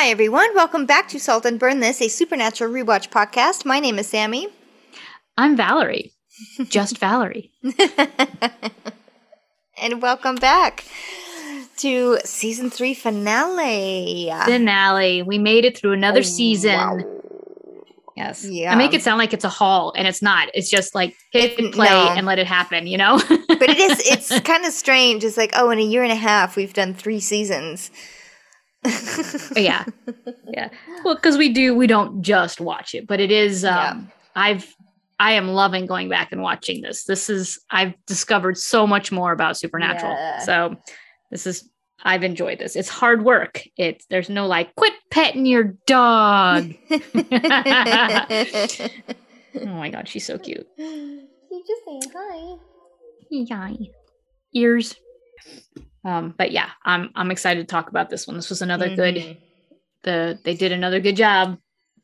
[0.00, 0.54] Hi, everyone.
[0.54, 3.64] Welcome back to Salt and Burn This, a supernatural rewatch podcast.
[3.64, 4.46] My name is Sammy.
[5.36, 6.12] I'm Valerie.
[6.68, 7.50] Just Valerie.
[9.82, 10.84] and welcome back
[11.78, 14.30] to season three finale.
[14.44, 15.22] Finale.
[15.24, 16.76] We made it through another Oh, season.
[16.76, 16.98] wow.
[18.16, 18.44] Yes.
[18.48, 18.72] Yeah.
[18.72, 20.48] I make it sound like it's a haul, and it's not.
[20.54, 22.10] It's just like hit It- play no.
[22.16, 23.18] and let it happen, you know?
[23.28, 25.24] But it is, it's kind of strange.
[25.24, 27.90] It's like, oh, in a year and a half, we've done three seasons.
[29.56, 29.84] Yeah.
[30.48, 30.68] Yeah.
[31.04, 34.00] Well, because we do, we don't just watch it, but it is, um, Yeah.
[34.36, 34.74] I've,
[35.20, 37.04] I am loving going back and watching this.
[37.04, 40.12] This is, I've discovered so much more about Supernatural.
[40.12, 40.38] Yeah.
[40.40, 40.76] So
[41.30, 41.68] this is,
[42.04, 42.76] I've enjoyed this.
[42.76, 43.64] It's hard work.
[43.76, 46.72] It's, there's no like, quit petting your dog.
[49.60, 50.66] Oh my God, she's so cute.
[50.76, 52.58] She's just saying hi.
[53.30, 53.72] Yeah.
[54.54, 54.94] Ears.
[56.08, 58.36] Um, but yeah, I'm I'm excited to talk about this one.
[58.36, 58.96] This was another Mhm.
[58.96, 59.36] good
[60.04, 61.58] the they did another good job.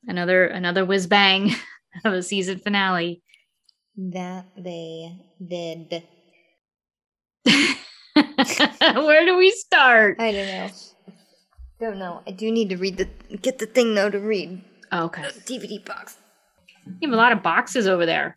[0.06, 1.52] Another another whiz bang
[2.04, 3.22] of a season finale.
[3.96, 6.02] That they did.
[8.14, 10.16] Where do we start?
[10.20, 10.70] I don't know.
[11.80, 12.22] Don't know.
[12.26, 14.60] I do need to read the get the thing though to read
[14.92, 15.22] Oh, okay.
[15.46, 16.16] DVD box.
[17.00, 18.36] You have a lot of boxes over there.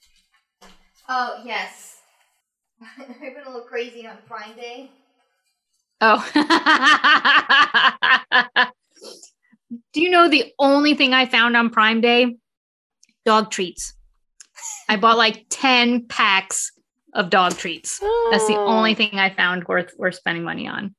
[1.09, 1.97] Oh yes.
[2.99, 4.91] I've been a little crazy on Prime Day.
[6.01, 6.23] Oh.
[9.93, 12.37] Do you know the only thing I found on Prime Day?
[13.25, 13.93] Dog treats.
[14.89, 16.71] I bought like 10 packs
[17.13, 17.99] of dog treats.
[18.31, 18.67] That's the oh.
[18.67, 20.95] only thing I found worth worth spending money on.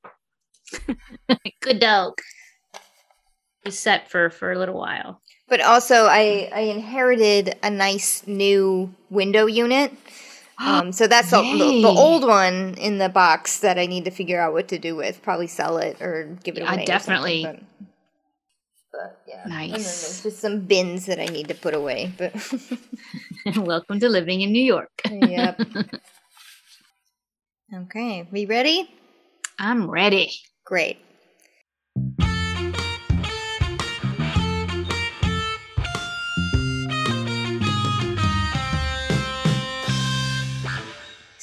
[1.61, 2.19] Good dog.
[3.65, 5.21] He's set for for a little while.
[5.49, 9.93] But also, I I inherited a nice new window unit.
[10.61, 14.11] Um, so that's the, the, the old one in the box that I need to
[14.11, 15.23] figure out what to do with.
[15.23, 16.83] Probably sell it or give it Yeah, away.
[16.83, 17.45] or definitely.
[17.45, 17.61] But,
[18.93, 19.71] but yeah, And Nice.
[19.73, 22.13] there's just some bins that I need to put away.
[22.19, 22.35] But
[23.57, 24.91] Welcome to living in New York.
[25.11, 25.61] yep.
[27.75, 28.91] Okay, we ready?
[29.59, 30.33] I'm ready.
[30.65, 30.99] Great.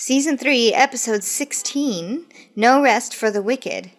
[0.05, 3.89] Season 3, Episode 16 No Rest for the Wicked.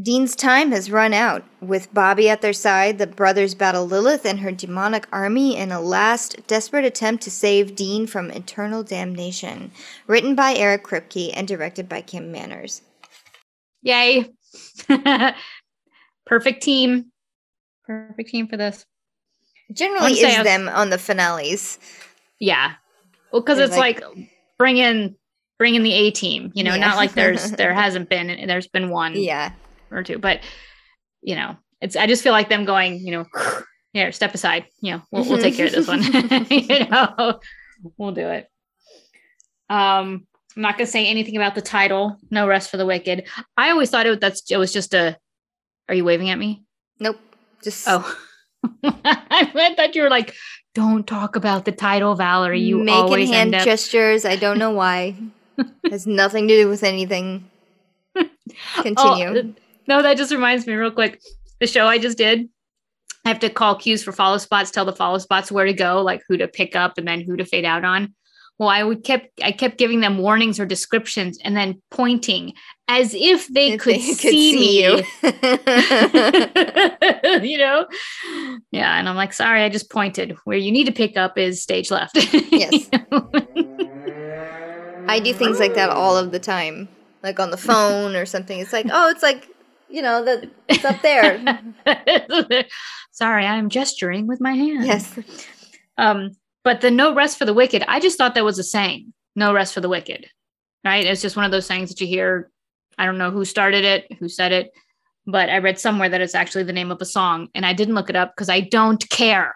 [0.00, 1.44] Dean's time has run out.
[1.60, 5.78] With Bobby at their side, the brothers battle Lilith and her demonic army in a
[5.78, 9.72] last, desperate attempt to save Dean from eternal damnation.
[10.06, 12.80] Written by Eric Kripke and directed by Kim Manners.
[13.82, 14.30] Yay.
[16.24, 17.12] Perfect team.
[17.84, 18.86] Perfect team for this.
[19.70, 21.78] Generally is them on the finales.
[22.38, 22.72] Yeah.
[23.30, 24.02] Well, because it's like,
[24.56, 25.14] bring in
[25.62, 26.80] bring in the A team, you know, Yeah.
[26.88, 29.52] not like there's there hasn't been and there's been one Yeah.
[29.92, 30.40] or two, but
[31.20, 33.26] you know, it's I just feel like them going, you know,
[33.92, 36.02] here, step aside, you know, we'll, we'll take care of this one.
[36.50, 37.38] you know,
[37.96, 38.48] we'll do it.
[39.70, 43.28] Um, I'm not gonna say anything about the title, No Rest for the Wicked.
[43.56, 45.16] I always thought it that's it was just a
[45.88, 46.64] are you waving at me?
[46.98, 47.20] Nope.
[47.62, 48.18] Just Oh.
[48.82, 50.34] I thought that you were like,
[50.74, 52.60] don't talk about the title, Valerie.
[52.60, 54.24] You making always hand end up gestures.
[54.24, 55.14] I don't know why.
[55.90, 57.48] Has nothing to do with anything.
[58.74, 59.38] Continue.
[59.38, 59.54] Oh,
[59.88, 61.20] no, that just reminds me real quick.
[61.60, 62.48] The show I just did,
[63.24, 66.02] I have to call cues for follow spots, tell the follow spots where to go,
[66.02, 68.14] like who to pick up and then who to fade out on.
[68.58, 72.52] Well, I would kept I kept giving them warnings or descriptions and then pointing
[72.86, 74.82] as if they If could, they see, me.
[74.82, 75.02] you.
[77.42, 77.86] you know?
[78.70, 78.98] Yeah.
[78.98, 80.36] And I'm like, sorry, I just pointed.
[80.44, 82.16] Where you need to pick up is stage left.
[82.52, 82.88] Yes.
[85.08, 86.88] I do things like that all of the time.
[87.22, 88.58] Like on the phone or something.
[88.58, 89.48] It's like, oh, it's like,
[89.88, 91.38] you know, that it's up there.
[93.12, 94.84] sorry, I'm gesturing with my hand.
[94.84, 95.18] yes.
[95.98, 96.30] Um,
[96.64, 99.12] but the no rest for the wicked, I just thought that was a saying.
[99.36, 100.26] No rest for the wicked.
[100.84, 101.06] Right?
[101.06, 102.50] It's just one of those sayings that you hear.
[102.98, 104.72] I don't know who started it, who said it,
[105.26, 107.94] but I read somewhere that it's actually the name of a song, and I didn't
[107.94, 109.54] look it up because I don't care.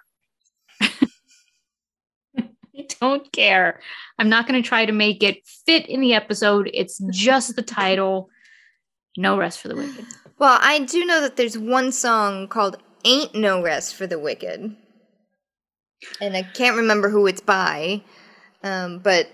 [2.90, 3.80] I don't care.
[4.18, 6.70] I'm not going to try to make it fit in the episode.
[6.72, 8.28] It's just the title.
[9.16, 10.04] No rest for the wicked.
[10.38, 14.76] Well, I do know that there's one song called Ain't No Rest for the Wicked.
[16.20, 18.02] And I can't remember who it's by.
[18.62, 19.28] Um, but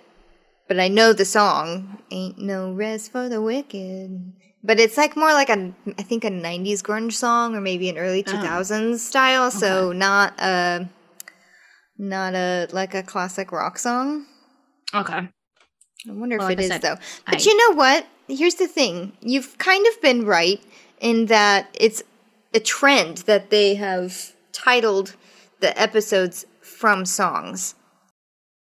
[0.69, 4.33] but I know the song Ain't No Rest for the Wicked.
[4.63, 7.99] But it's like more like a I think a 90s grunge song or maybe an
[7.99, 10.89] early 2000s style, so not a
[12.03, 14.27] not a like a classic rock song.
[14.93, 15.29] Okay.
[16.09, 16.97] I wonder Well, if it is said, though.
[17.27, 18.07] But I- you know what?
[18.29, 19.13] Here's the thing.
[19.21, 20.61] You've kind of been right
[21.01, 22.03] in that it's
[22.55, 25.15] a trend that they have titled
[25.61, 27.75] the episodes from songs.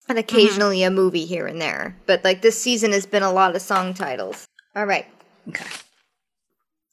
[0.09, 0.37] And mm-hmm.
[0.37, 1.97] occasionally a movie here and there.
[2.07, 4.47] But like this season has been a lot of song titles.
[4.75, 5.07] All right.
[5.49, 5.67] Okay.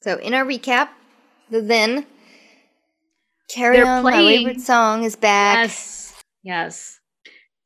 [0.02, 0.88] So in our recap,
[1.50, 2.06] the then
[3.48, 5.68] Carry They're On My favorite Song is back.
[5.68, 5.97] Yes.
[6.42, 6.98] Yes.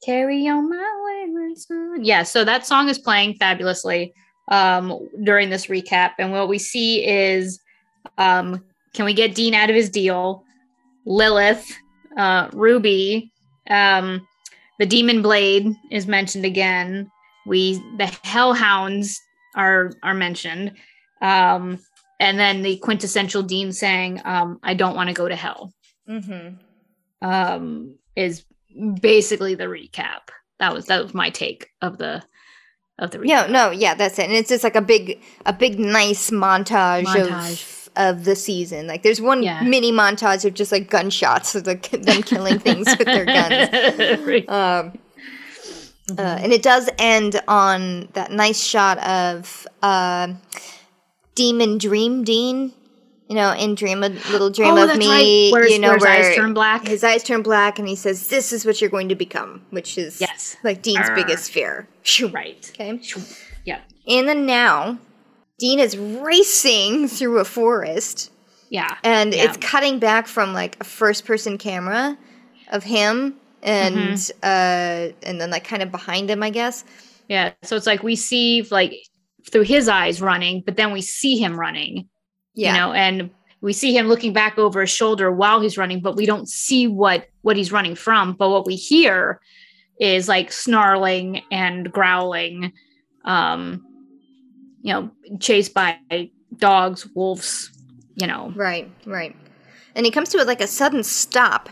[0.05, 2.05] Carry on my wayward son.
[2.05, 4.13] Yeah, so that song is playing fabulously
[4.51, 6.13] um during this recap.
[6.19, 7.61] And what we see is
[8.19, 8.65] um
[8.95, 10.45] can we get Dean out of his deal?
[11.07, 11.67] Lilith,
[12.17, 13.33] uh, Ruby,
[13.71, 14.27] um,
[14.79, 17.11] the Demon Blade is mentioned again.
[17.47, 19.17] We the Hellhounds
[19.57, 20.73] are are mentioned.
[21.21, 21.79] Um,
[22.21, 25.73] and then the quintessential Dean saying, um, I don't want to go to hell
[26.09, 27.27] Mm-hmm.
[27.29, 28.45] um, is
[29.01, 30.29] basically the recap.
[30.59, 32.23] That was that was my take of the
[32.99, 33.27] of the recap.
[33.27, 34.25] Yeah, no, yeah, that's it.
[34.27, 37.89] And it's just like a big, a big, nice montage, Montage.
[37.97, 38.87] of of the season.
[38.87, 39.63] Like, there's one Yeah.
[39.63, 44.21] mini montage of just like gunshots of the, them killing things with their guns.
[44.27, 44.49] Right.
[44.49, 44.99] Um,
[46.19, 50.33] uh, and it does end on that nice shot of uh,
[51.35, 52.73] Demon Dream Dean.
[53.32, 55.08] You know, in Dream a Little Dream Oh, of Me.
[55.08, 55.52] right.
[55.52, 56.87] Where you know, where his eyes turn black.
[56.87, 59.96] His eyes turn black, and he says, "This is what you're going to become," which
[59.96, 60.58] is Yes.
[60.62, 61.14] like Dean's Arr.
[61.14, 61.88] biggest fear.
[62.02, 62.29] Shoo.
[62.29, 62.70] right.
[62.75, 63.00] Okay.
[63.64, 63.81] Yeah.
[64.05, 64.99] In the now,
[65.58, 68.31] Dean is racing through a forest,
[68.69, 68.96] Yeah.
[69.02, 69.44] and Yeah.
[69.44, 72.19] it's cutting back from like a first-person camera
[72.70, 74.38] of him, and Mm-hmm.
[74.43, 76.84] uh, and then like kind of behind him, I guess.
[77.31, 77.52] Yeah.
[77.62, 78.93] So it's like we see like
[79.50, 82.11] through his eyes running, but then we see him running.
[82.55, 82.73] Yeah.
[82.73, 86.17] You know, and we see him looking back over his shoulder while he's running, but
[86.17, 88.35] we don't see what what he's running from.
[88.35, 89.41] But what we hear
[89.99, 92.73] is like snarling and growling,
[93.25, 93.87] um,
[94.83, 95.99] you know, chased by
[96.59, 97.71] dogs, wolves,
[98.17, 98.53] you know.
[98.57, 99.37] Right, right.
[99.95, 101.69] And he comes to like a sudden stop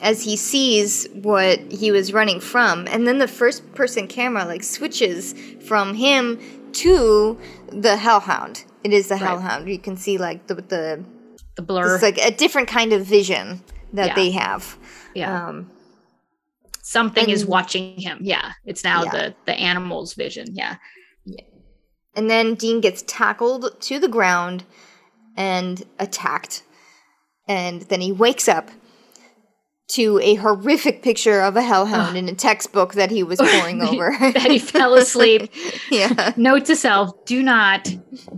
[0.00, 4.64] as he sees what he was running from, and then the first person camera like
[4.64, 5.34] switches
[5.64, 6.40] from him
[6.72, 7.38] to
[7.68, 8.64] the hellhound.
[8.84, 9.22] It is the Right.
[9.24, 9.68] hellhound.
[9.68, 11.04] You can see like the the
[11.56, 11.94] The blur.
[11.94, 13.62] it's like a different kind of vision
[13.92, 14.14] that Yeah.
[14.14, 14.78] they have.
[15.14, 15.48] yeah.
[15.48, 15.70] Um,
[16.82, 18.18] Something is watching him.
[18.22, 18.52] Yeah.
[18.64, 19.10] It's now Yeah.
[19.10, 20.46] the the animal's vision.
[20.54, 20.76] Yeah.
[21.24, 21.44] Yeah.
[22.16, 24.64] and then Dean gets tackled to the ground
[25.36, 26.62] and attacked,
[27.46, 28.70] and then he wakes up
[29.90, 32.16] to a horrific picture of a hellhound Ugh.
[32.16, 34.16] in a textbook that he was poring over.
[34.20, 35.50] that he fell asleep.
[35.90, 36.32] yeah.
[36.36, 37.92] Note to self do not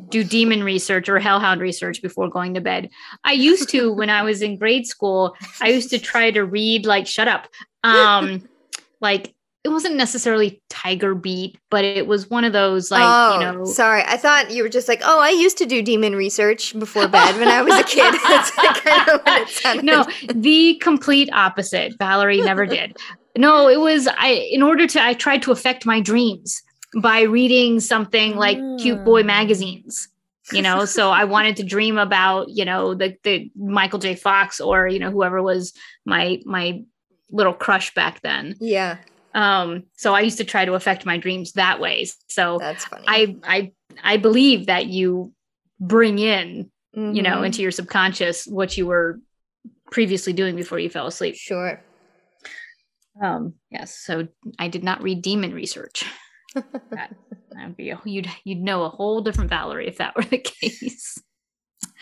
[0.08, 2.88] do demon research or hellhound research before going to bed.
[3.24, 6.86] I used to when I was in grade school, I used to try to read
[6.86, 7.48] like shut up.
[7.84, 8.48] Um
[9.00, 13.40] like it wasn't necessarily Tiger Beat, but it was one of those like, oh, you
[13.58, 14.02] know, sorry.
[14.06, 17.36] I thought you were just like, oh, I used to do demon research before bed
[17.38, 18.12] when I was a kid.
[18.28, 19.84] That's like kind of what it sounded.
[19.84, 20.04] no,
[20.34, 21.94] the complete opposite.
[21.98, 22.96] Valerie never did.
[23.36, 26.60] No, it was I in order to I tried to affect my dreams
[27.00, 29.26] by reading something like cute boy Mm.
[29.26, 30.08] magazines.
[30.52, 34.16] You know, so I wanted to dream about, you know, the the Michael J.
[34.16, 35.72] Fox or, you know, whoever was
[36.04, 36.82] my my
[37.30, 38.56] little crush back then.
[38.60, 38.98] Yeah,
[39.34, 42.06] Um, so I used to try to affect my dreams that way.
[42.28, 43.04] So that's funny.
[43.08, 43.72] I I
[44.02, 45.32] I believe that you
[45.80, 47.46] bring in, you know, Mhm.
[47.46, 49.20] into your subconscious what you were
[49.90, 51.34] previously doing before you fell asleep.
[51.36, 51.82] sure.
[53.22, 56.04] Um, yes, so I did not read demon research.
[56.54, 57.14] that
[57.54, 61.18] would be a, you'd you'd know a whole different Valerie if that were the case.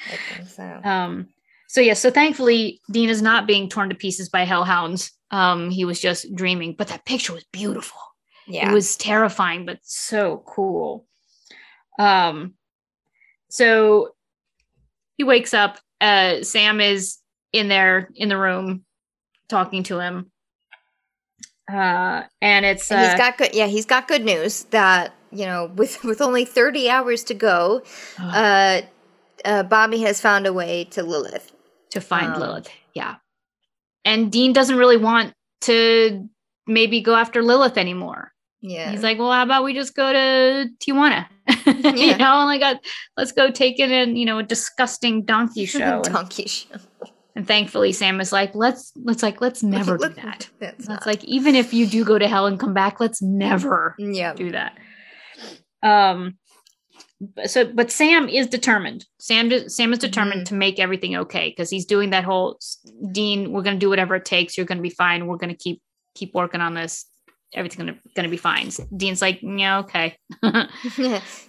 [0.06, 0.80] I think so.
[0.84, 1.28] Um,
[1.70, 5.12] so yeah, so thankfully Dean is not being torn to pieces by hellhounds.
[5.30, 8.00] Um, he was just dreaming, but that picture was beautiful.
[8.48, 8.68] yeah.
[8.68, 11.06] It was terrifying, but so cool.
[11.96, 12.54] Um,
[13.50, 14.16] so
[15.16, 15.78] he wakes up.
[16.00, 17.18] Uh, Sam is
[17.52, 18.84] in there in the room
[19.48, 20.32] talking to him.
[21.72, 23.54] Uh, and it's And uh, he's got good.
[23.54, 27.82] Yeah, he's got good news that you know, with with only thirty hours to go,
[28.18, 28.80] uh,
[29.44, 31.52] uh, Bobby has found a way to Lilith.
[31.90, 32.68] To find um, Lilith.
[32.94, 33.16] Yeah.
[34.04, 36.28] And Dean doesn't really want to
[36.66, 38.32] maybe go after Lilith anymore.
[38.62, 41.26] Yeah, He's like, well, how about we just go to Tijuana?
[41.66, 41.74] you
[42.08, 42.16] Yeah.
[42.18, 42.74] know, like uh,
[43.16, 46.02] let's go take it in you know a disgusting donkey show.
[46.04, 46.76] and, donkey show.
[47.34, 50.50] and thankfully, Sam is like, let's let's like let's never do that.
[50.60, 53.94] That's That's like even if you do go to hell and come back, let's never
[53.98, 54.76] yeah, do that.
[55.82, 56.36] Um.
[57.20, 59.04] But- So, but Sam is determined.
[59.18, 62.58] Sam, Sam is determined to make everything okay because he's doing that whole
[63.12, 63.52] Dean.
[63.52, 64.56] We're going to do whatever it takes.
[64.56, 65.26] You're going to be fine.
[65.26, 65.82] We're going to keep
[66.14, 67.06] keep working on this.
[67.52, 68.70] Everything's going to going to be fine.
[68.96, 70.16] Dean's like, yeah, okay.
[70.98, 71.48] yes,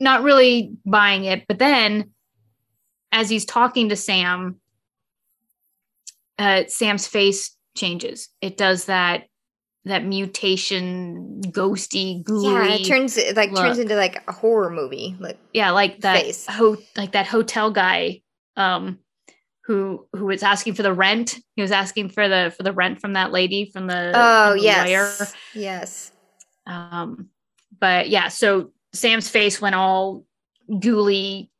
[0.00, 2.12] Not really buying it, but then
[3.10, 4.60] as he's talking to Sam,
[6.38, 8.28] uh, Sam's face changes.
[8.40, 9.24] It does that
[9.88, 12.52] that mutation, ghosty, gooey.
[12.52, 15.16] Yeah, it turns it like turns into like a horror movie.
[15.18, 16.46] Like yeah, like that face.
[16.46, 18.22] ho- like that hotel guy
[18.56, 18.98] um
[19.64, 21.38] who who was asking for the rent.
[21.54, 24.58] He was asking for the for the rent from that lady from the oh from
[24.58, 25.28] the yes, lawyer.
[25.54, 26.12] yes.
[26.66, 27.28] Um
[27.78, 30.24] but yeah, so Sam's face went all
[30.80, 31.50] gooey.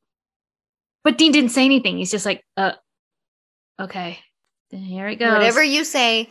[1.05, 1.99] But Dean didn't say anything.
[1.99, 2.73] He's just like, uh
[3.81, 4.19] okay.
[4.71, 5.33] Then here it goes.
[5.33, 6.29] Whatever you say.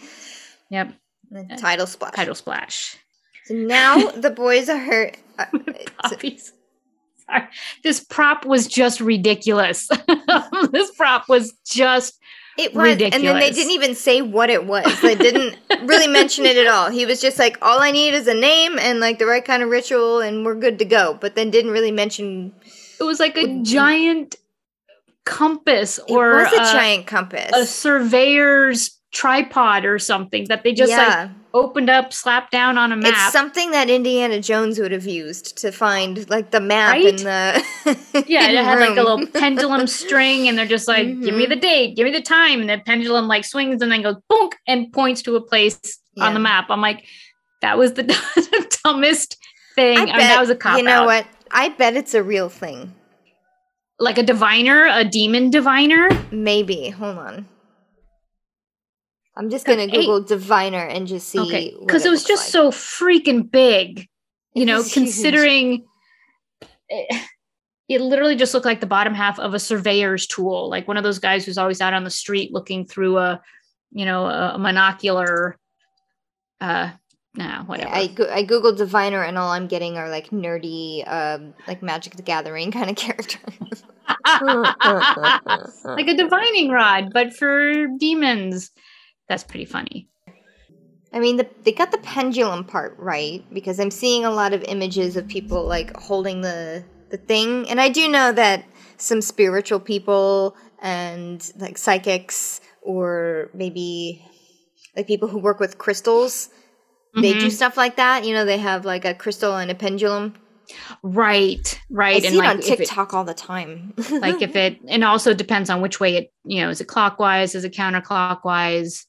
[0.70, 0.94] Yep.
[1.32, 2.14] The title splash.
[2.14, 2.98] Title splash.
[3.46, 5.12] So now the boys are.
[5.38, 6.54] Uh, it's- Puppies.
[7.30, 7.44] Sorry.
[7.84, 9.90] This prop was just ridiculous.
[10.72, 12.18] this prop was just
[12.58, 15.02] ridiculous It was, and then they didn't even say what it was.
[15.02, 16.90] They didn't really mention it at all.
[16.90, 19.62] He was just like, "All I need is a name and like the right kind
[19.62, 22.54] of ritual, and we're good to go." But then didn't really mention.
[23.00, 24.38] it was like a giant
[25.26, 27.52] compass It or was a, a, giant compass.
[27.54, 32.96] a surveyor's tripod or something that they just like opened up, slapped down on a
[32.96, 33.14] map.
[33.14, 37.06] it's something that Indiana Jones would have used to find like the map Right?
[37.06, 37.64] in the.
[38.28, 41.50] yeah, it had like a little pendulum string, and they're just like, "Give me Mhm.
[41.50, 44.52] the date, give me the time," and the pendulum like swings and then goes boonk
[44.68, 45.80] and points to a place
[46.20, 46.66] on the map.
[46.70, 47.06] I'm like,
[47.62, 48.04] that was the
[48.84, 49.38] dumbest
[49.76, 49.98] thing.
[49.98, 51.06] I, I mean, bet that was a cop You know out.
[51.06, 51.28] what?
[51.52, 52.94] I bet it's a real thing.
[54.00, 56.10] Like a diviner, a demon diviner.
[56.32, 56.90] Maybe.
[56.90, 57.48] Hold on.
[59.38, 59.88] I'm just gonna.
[59.88, 61.40] Google diviner and just see.
[61.40, 62.52] Okay, because it was just like.
[62.52, 64.08] so freaking big.
[64.54, 65.86] You It know, considering
[66.90, 67.28] it,
[67.90, 71.04] it literally just looked like the bottom half of a surveyor's tool, like one of
[71.04, 73.42] those guys who's always out on the street looking through a,
[73.92, 75.54] you know, a, a monocular.
[76.60, 76.90] Uh,
[77.36, 77.90] nah, whatever.
[77.94, 82.16] I go- I googled diviner and all I'm getting are like nerdy, um, like Magic
[82.16, 83.84] the Gathering kind of characters.
[85.86, 88.72] like a divining rod, but for demons.
[89.30, 90.10] That's pretty funny.
[91.14, 94.62] I mean, the, they got the pendulum part right because I'm seeing a lot of
[94.64, 98.66] images of people like holding the the thing, and I do know that
[98.98, 104.22] some spiritual people and like psychics or maybe
[104.96, 106.50] like people who work with crystals,
[107.16, 107.52] they do Mhm.
[107.52, 108.26] stuff like that.
[108.26, 110.34] You know, they have like a crystal and a pendulum.
[111.02, 113.94] right, right, I see it on if it- TikTok all the time.
[114.12, 117.56] like if it and also depends on which way it you know is it clockwise
[117.56, 119.06] is it counterclockwise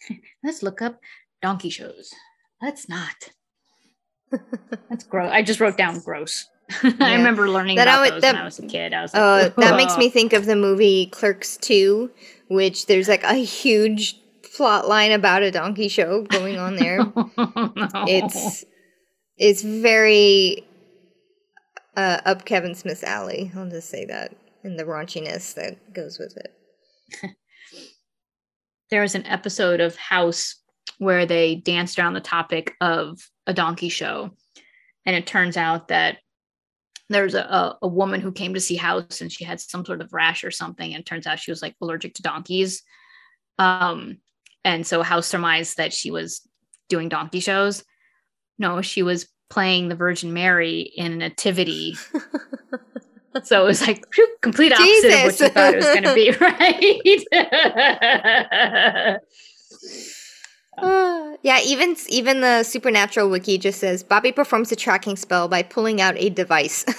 [0.44, 0.98] let's look up
[1.42, 2.10] donkey shows
[2.60, 3.30] let's not
[4.90, 6.46] that's gross i just wrote down gross
[6.82, 9.14] i remember learning That about always- those that- when i was a kid i was
[9.14, 12.10] like Uh, that makes me think of the movie Clerks 2,
[12.48, 14.16] which there's like a huge
[14.54, 16.98] plot line about a donkey show going on there.
[16.98, 17.30] No.
[18.08, 18.64] it's
[19.36, 20.64] it's very
[21.96, 23.50] uh, up Kevin Smith's alley.
[23.56, 27.30] I'll just say that, and the raunchiness that goes with it.
[28.90, 30.56] There was an episode of House
[30.98, 34.30] where they danced around the topic of a donkey show.
[35.06, 36.18] And it turns out that
[37.08, 40.00] there's a, a, a woman who came to see House and she had some sort
[40.00, 40.94] of rash or something.
[40.94, 42.82] And turns out she was like allergic to donkeys.
[43.58, 44.18] Um,
[44.64, 46.46] and so House surmised that she was
[46.88, 47.84] doing donkey shows.
[48.58, 51.96] No, she was playing the Virgin Mary in a nativity.
[53.42, 56.14] so it was like phew, complete opposite of what you thought it was going to
[56.14, 57.24] be, right?
[60.78, 65.62] Uh, yeah, even even the supernatural wiki just says Bobby performs a tracking spell by
[65.62, 66.84] pulling out a device.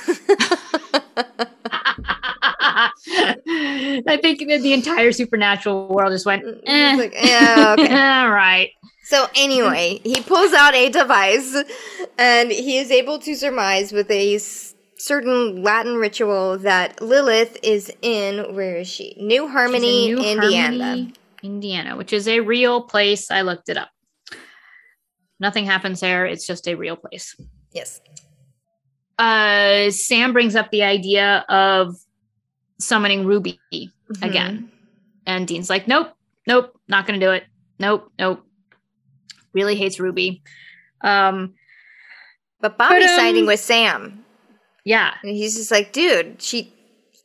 [3.52, 6.96] I think that the entire supernatural world just went, It's eh.
[6.96, 7.94] like, yeah, okay.
[7.94, 8.72] all right.
[9.04, 11.64] So anyway, he pulls out a device,
[12.20, 14.38] and he is able to surmise with a
[15.00, 18.56] certain Latin ritual that Lilith is in.
[18.56, 19.16] Where is she?
[19.20, 20.86] New Harmony, in New Indiana.
[20.86, 23.32] Harmony, Indiana, which is a real place.
[23.32, 23.90] I looked it up.
[25.40, 26.26] Nothing happens there.
[26.26, 27.36] It's just a real place.
[27.72, 28.02] Yes.
[29.18, 31.96] Uh, Sam brings up the idea of
[32.80, 34.28] summoning Ruby Mhm.
[34.28, 34.72] again.
[35.26, 36.12] And Dean's like, nope,
[36.48, 37.44] nope, not going to do it.
[37.80, 38.46] Nope, nope.
[39.54, 40.42] Really hates Ruby.
[41.02, 41.56] Um,
[42.62, 44.26] But Bobby's siding with Sam.
[44.90, 46.74] Yeah, And he's just like, dude, she.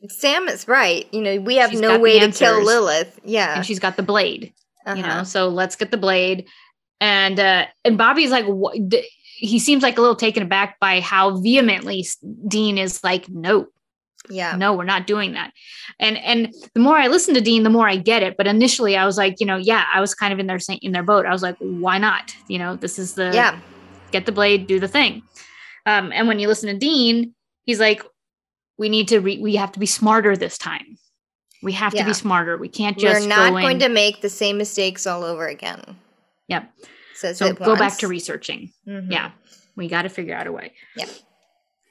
[0.09, 1.07] Sam is right.
[1.11, 2.63] You know, we have She's no way to kill.
[2.63, 3.19] Lilith.
[3.23, 3.55] Yeah.
[3.55, 4.53] and she's got the blade.
[4.85, 4.95] uh-huh.
[4.97, 6.45] you know so let's get the blade
[7.01, 8.77] and uh and bobby's like what
[9.37, 12.05] he seems like a little taken aback by how vehemently
[12.47, 13.65] dean is like no
[14.29, 14.55] Yeah.
[14.55, 15.51] no we're not doing that
[15.99, 18.95] and and the more i listen to dean the more i get it but initially
[18.95, 21.25] i was like you know yeah i was kind of in their in their boat
[21.25, 23.59] i was like why not you know this is the Yeah.
[24.11, 25.23] get the blade do the thing
[25.87, 27.33] um and when you listen to dean
[27.65, 28.03] he's like
[28.77, 30.97] we need to re- we have to be smarter this time.
[31.63, 32.57] We have to be smarter.
[32.57, 35.47] We can't just We're not go in- going to make the same mistakes all over
[35.47, 35.97] again.
[36.47, 36.71] Yep.
[37.15, 38.71] Says So go back to researching.
[38.87, 39.11] Mhm.
[39.11, 39.31] Yeah.
[39.75, 40.73] We got to figure out a way.
[40.95, 41.05] Yeah.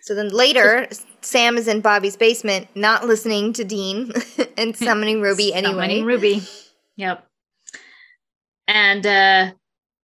[0.02, 0.86] So then later,
[1.22, 4.12] Sam is in Bobby's basement, not listening to Dean
[4.58, 5.72] and summoning Ruby anyway.
[5.72, 6.42] Summoning Ruby.
[6.96, 7.26] Yep.
[8.68, 9.52] And uh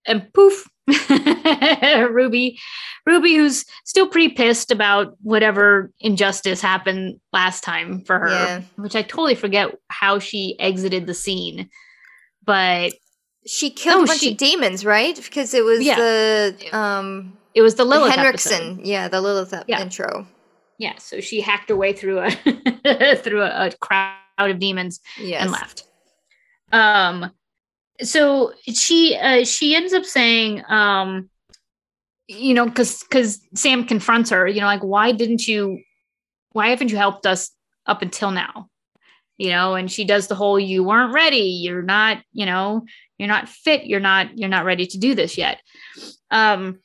[0.07, 0.67] and poof.
[2.11, 2.59] Ruby
[3.07, 8.61] Ruby who's still pretty pissed about whatever injustice happened last time for her, Yeah.
[8.77, 11.69] which I totally forget how she exited the scene.
[12.45, 12.93] But
[13.47, 15.17] She killed Oh, a bunch she- of demons, right?
[15.17, 15.97] Because it was Yeah.
[15.97, 18.53] the um it was the Lilith Henriksen.
[18.73, 18.87] episode.
[18.87, 19.81] Yeah, the Lilith Yeah.
[19.81, 20.27] intro.
[20.79, 22.31] Yeah, so she hacked her way through a
[23.17, 25.43] through a, a crowd of demons Yes.
[25.43, 25.85] and left.
[26.73, 27.31] Um,
[28.02, 31.28] so she uh, she ends up saying, um,
[32.28, 35.80] you know, because because Sam confronts her, you know, like why didn't you,
[36.52, 37.50] why haven't you helped us
[37.87, 38.69] up until now?
[39.37, 42.85] You know, and she does the whole you weren't ready, you're not, you know,
[43.19, 45.61] you're not fit, you're not you're not ready to do this yet.
[46.30, 46.80] Um,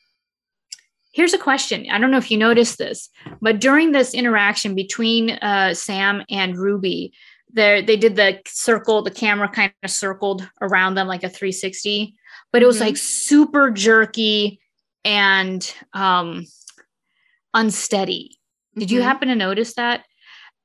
[1.14, 1.88] here's a question.
[1.92, 3.10] I don't know if you noticed this,
[3.42, 7.14] but during this interaction between uh, Sam and Ruby,
[7.56, 12.14] there they did the circle the camera kind of circled around them like a 360
[12.52, 12.82] but it was Mhm.
[12.82, 14.60] like super jerky
[15.04, 16.46] and um
[17.54, 18.38] unsteady.
[18.78, 19.04] Did you Mhm.
[19.04, 20.04] happen to notice that?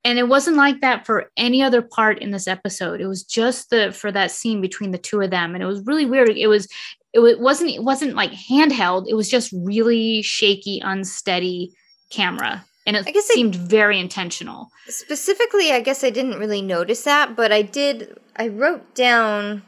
[0.05, 3.01] And it wasn't like that for any other part in this episode.
[3.01, 5.83] It was just the for that scene between the two of them and it was
[5.87, 6.31] really weird.
[6.37, 6.67] It was
[7.13, 9.07] it wasn't it wasn't like handheld.
[9.09, 11.73] It was just really shaky unsteady
[12.11, 16.63] camera and it I guess I- seemed very intentional Specifically, I guess I didn't really
[16.63, 18.19] notice that, but I did.
[18.37, 19.63] I wrote down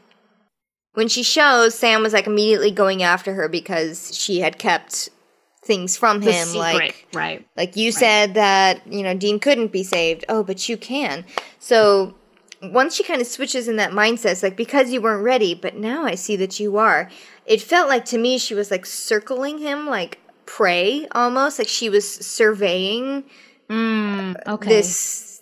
[0.93, 5.09] when she shows Sam was like immediately going after her because she had kept
[5.63, 9.71] things from the him, secret like right like you said that you know Dean couldn't
[9.71, 10.25] be saved.
[10.27, 11.23] Oh, but you can.
[11.59, 12.15] So
[12.61, 15.75] once she kind of switches in that mindset, it's like because you weren't ready, but
[15.77, 17.09] now I see that you are.
[17.45, 21.89] It felt like to me she was like circling him like prey almost, like she
[21.89, 23.23] was surveying
[23.69, 24.69] Mm, okay.
[24.69, 25.41] this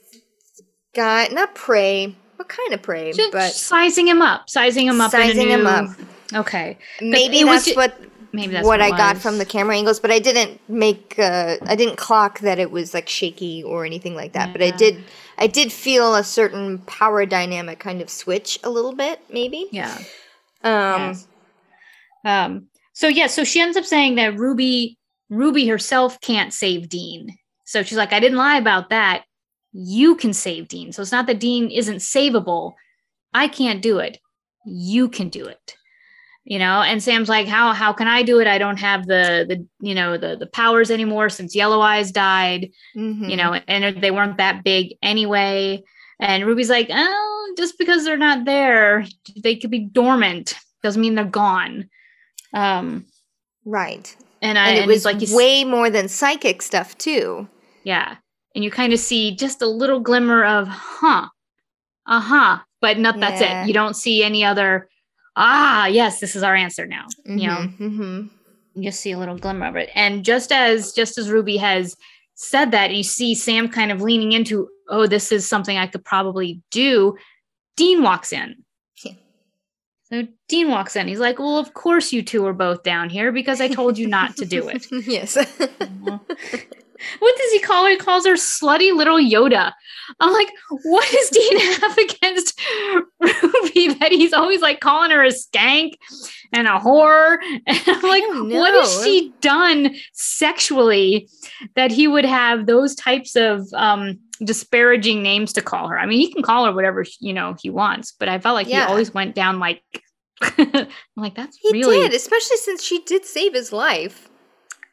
[0.95, 2.15] guy, not prey.
[2.35, 3.11] What kind of prey?
[3.11, 5.11] Just but sizing him up, sizing him up.
[5.11, 5.89] sizing him up.
[6.33, 6.77] Okay.
[7.01, 7.99] Maybe it was that's ju- what
[8.33, 11.57] Maybe that's what, what, I got from the camera angles, but I didn't make uh,
[11.65, 14.53] I didn't clock that it was like shaky or anything like that.
[14.53, 15.03] But I did
[15.37, 19.67] I did feel a certain power dynamic kind of switch a little bit, maybe.
[19.71, 19.97] Yeah.
[20.63, 21.27] Um Yes.
[22.23, 22.67] Um.
[22.93, 23.27] So yeah.
[23.27, 24.97] So she ends up saying that Ruby,
[25.29, 27.37] Ruby herself can't save Dean.
[27.65, 29.23] So she's like, I didn't lie about that.
[29.73, 30.91] You can save Dean.
[30.91, 32.73] So it's not that Dean isn't savable.
[33.33, 34.19] I can't do it.
[34.65, 35.75] You can do it.
[36.43, 36.81] You know.
[36.81, 38.47] And Sam's like, how how can I do it?
[38.47, 42.71] I don't have the the you know the the powers anymore since Yellow Eyes died.
[42.95, 43.29] mhm.
[43.29, 45.81] you know, and they weren't that big anyway.
[46.19, 49.05] And Ruby's like, oh, just because they're not there,
[49.43, 50.55] they could be dormant.
[50.83, 51.89] Doesn't mean they're gone.
[52.53, 53.05] Um,
[53.65, 54.15] right.
[54.41, 57.47] and I And it and was like way more than psychic stuff too.
[57.83, 58.15] yeah,
[58.55, 61.27] and you kind of see just a little glimmer of, huh,
[62.05, 63.67] uh huh, but not that's it.
[63.67, 64.89] You don't see any other.
[65.35, 67.05] Ah, yes, this is our answer now.
[67.25, 68.27] You know, mm-hmm.
[68.75, 69.89] you just see a little glimmer of it.
[69.95, 71.95] And just as just as Ruby has
[72.35, 76.03] said that, you see Sam kind of leaning into, oh, this is something I could
[76.03, 77.15] probably do.
[77.77, 78.60] Dean walks in.
[80.11, 81.07] So Dean walks in.
[81.07, 84.07] He's like, Well, of course you two are both down here because I told you
[84.07, 84.85] not to do it.
[85.07, 85.35] yes.
[87.19, 87.91] what does he call her?
[87.91, 89.71] He calls her slutty little Yoda.
[90.19, 90.51] I'm like,
[90.83, 92.59] what does Dean have against
[93.87, 95.93] Ruby that he's always like calling her a skank
[96.53, 97.37] and a whore?
[97.67, 98.23] And I'm like,
[98.61, 101.29] what has she done sexually
[101.75, 105.97] that he would have those types of um, disparaging names to call her?
[105.99, 108.67] I mean, he can call her whatever you know he wants, but I felt like
[108.67, 108.85] Yeah.
[108.85, 109.83] he always went down like,
[110.57, 114.27] I'm like that's He really did, especially since she did save his life.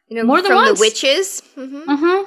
[0.09, 0.79] You know, More than from once.
[0.79, 1.43] the witches.
[1.55, 2.25] hmm Uh-huh.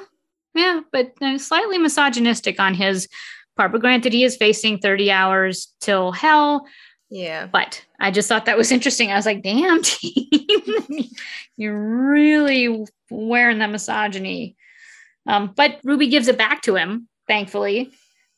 [0.54, 3.08] Yeah, but uh, slightly misogynistic on his
[3.56, 6.66] But granted, he is facing 30 hours till hell.
[7.10, 7.46] Yeah.
[7.46, 9.10] But I just thought that was interesting.
[9.12, 11.10] I was like, damn, team.
[11.56, 14.56] You're really wearing that misogyny.
[15.26, 17.92] Um, but Ruby gives it back to him, thankfully.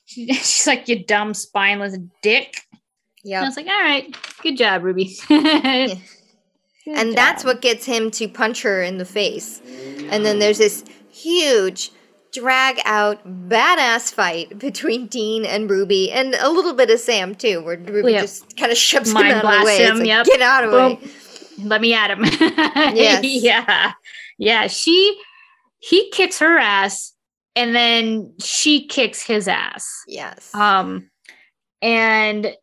[0.06, 2.56] She, she's like, you dumb, spineless dick.
[2.72, 2.80] And
[3.34, 3.44] I Yeah.
[3.44, 5.16] was like, all right, good job, Ruby.
[5.28, 9.62] Good And that's what gets him to punch her in the face.
[10.10, 11.90] And then there's this huge
[12.34, 17.62] drag out badass fight between Dean and Ruby and a little bit of Sam too,
[17.62, 18.20] where Ruby Yep.
[18.22, 19.84] just kind of shoves him out of the way.
[19.84, 20.26] Him, like, yep.
[20.26, 20.98] Get out of the way.
[21.62, 22.24] Let me at him.
[22.94, 23.24] Yes.
[23.24, 23.92] yeah.
[24.38, 24.66] Yeah.
[24.66, 25.18] She
[25.78, 27.12] he kicks her ass
[27.56, 29.88] and then she kicks his ass.
[30.08, 30.52] Yes.
[30.54, 31.10] Um,
[31.80, 32.54] and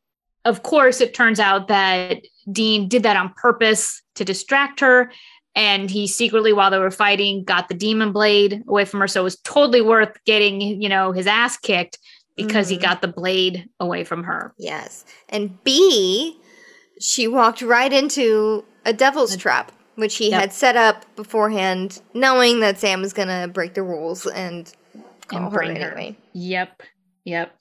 [0.44, 5.12] of course, it turns out that Dean did that on purpose to distract her.
[5.56, 9.08] And he secretly, while they were fighting, got the demon blade away from her.
[9.08, 11.98] So it was totally worth getting, you know, his ass kicked
[12.38, 12.82] because he Mhm.
[12.82, 14.54] got the blade away from her.
[14.58, 15.04] Yes.
[15.28, 16.38] And B,
[17.00, 20.40] she walked right into a devil's trap, which he Yep.
[20.40, 24.72] had set up beforehand, knowing that Sam was going to break the rules and
[25.28, 25.92] call And her bring her.
[25.92, 26.16] anyway.
[26.34, 26.82] Yep.
[27.26, 27.54] Yep.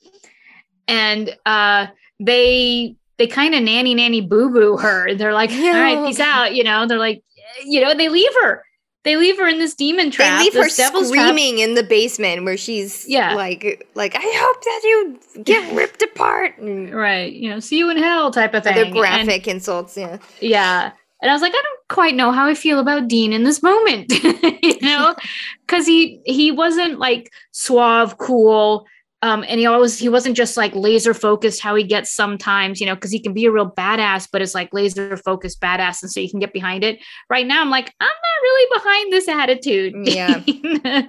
[0.88, 1.86] And uh
[2.18, 5.14] they they kind of nanny nanny boo boo her.
[5.14, 6.54] They're like, all right, peace out.
[6.54, 7.22] You know, they're like,
[7.64, 8.62] you know, they leave her.
[9.02, 10.38] They leave her in this demon trap.
[10.38, 11.22] they leave her devil's trap.
[11.28, 13.34] screaming in the basement where she's Yeah.
[13.34, 16.58] like, like I hope that you get ripped apart.
[16.58, 17.32] And Right.
[17.32, 18.74] You know, see you in hell type of thing.
[18.74, 19.96] other And- graphic insults.
[19.96, 20.18] Yeah.
[20.40, 20.92] yeah.
[21.22, 23.62] And I was like, I don't quite know how I feel about Dean in this
[23.62, 24.10] moment,
[24.62, 25.14] you know,
[25.66, 28.86] because he he wasn't like suave, cool,
[29.22, 32.86] um, and he always he wasn't just like laser focused how he gets sometimes, you
[32.86, 36.10] know, because he can be a real badass, but it's like laser focused badass, and
[36.10, 36.98] so you can get behind it.
[37.28, 39.94] Right now, I'm like, I'm not really behind this attitude.
[40.06, 41.02] Yeah.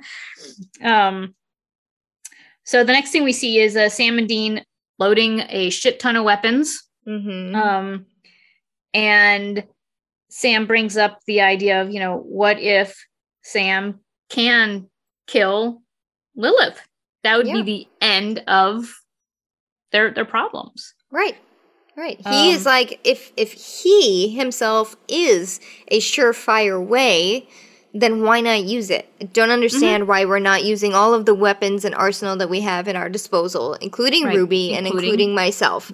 [0.84, 1.36] um.
[2.64, 4.64] So the next thing we see is uh, Sam and Dean
[5.00, 6.84] loading a shit ton of weapons.
[7.08, 7.56] Mm-hmm.
[7.56, 8.06] Um,
[8.94, 9.64] and
[10.30, 12.96] Sam brings up the idea of, you know, what if
[13.42, 14.90] Sam can
[15.28, 15.82] kill
[16.36, 16.80] Lilith?
[17.24, 17.62] That would Yeah.
[17.62, 18.94] be the end of
[19.92, 20.94] their their problems.
[21.12, 21.38] Right.
[21.98, 22.20] Right.
[22.26, 27.48] He is Um, like if if he himself is a surefire way,
[27.94, 29.08] then why not use it?
[29.20, 29.52] I don't Mm-hmm.
[29.52, 32.96] understand why we're not using all of the weapons and arsenal that we have at
[32.96, 35.92] our disposal, including Right, Ruby and including- including myself.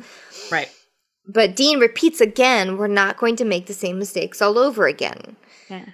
[0.52, 0.70] Right.
[1.28, 5.36] But Dean repeats again, we're not going to make the same mistakes all over again.
[5.70, 5.86] Yeah.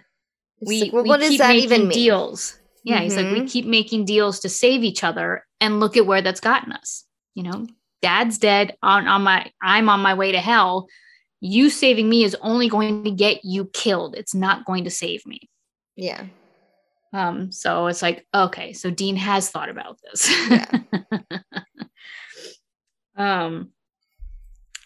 [0.61, 1.97] It's We, like, well, we what does that making even mean?
[1.97, 2.59] deals.
[2.83, 3.49] Yeah, he's like, we Mhm.
[3.49, 7.05] keep making deals to save each other, and look at where that's gotten us.
[7.33, 7.67] You know,
[8.01, 8.75] Dad's dead.
[8.83, 10.87] On on my, I'm on my way to hell.
[11.39, 14.15] You saving me is only going to get you killed.
[14.15, 15.49] It's not going to save me.
[15.95, 16.25] Yeah.
[17.13, 20.29] Um, so it's like, okay, so Dean has thought about this.
[20.49, 20.79] Yeah.
[23.15, 23.71] um,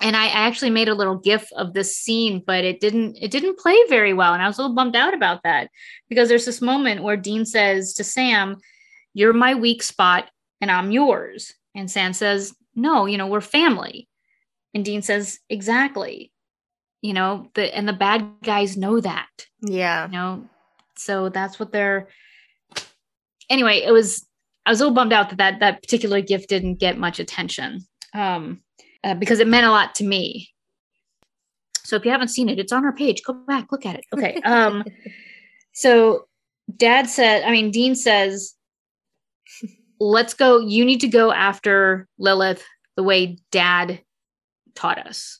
[0.02, 3.60] and I actually made a little gif of this scene, but it didn't it didn't
[3.60, 5.70] play very well, and I was a little bummed out about that
[6.10, 8.58] because there's this moment where Dean says to Sam,
[9.14, 10.30] "You're my weak spot,
[10.62, 14.08] and I'm yours," and Sam says, "No, you know we're family,"
[14.74, 16.32] and Dean says, "Exactly."
[17.02, 19.28] You know, the and the bad guys know that.
[19.62, 20.08] Yeah.
[20.08, 20.50] you know
[20.98, 22.08] so that's what they're
[23.50, 24.26] anyway it was
[24.66, 27.82] i was a little bummed out that that, that particular gift didn't get much attention.
[28.14, 28.62] Um
[29.04, 30.50] uh, because it meant a lot to me
[31.84, 34.06] so if you haven't seen it it's on our page go back look at it
[34.14, 34.84] okay um
[35.74, 36.28] so
[36.76, 38.56] dad said i mean dean says
[40.00, 42.64] let's go you need to go after lilith
[42.96, 44.02] the way dad
[44.76, 45.40] taught us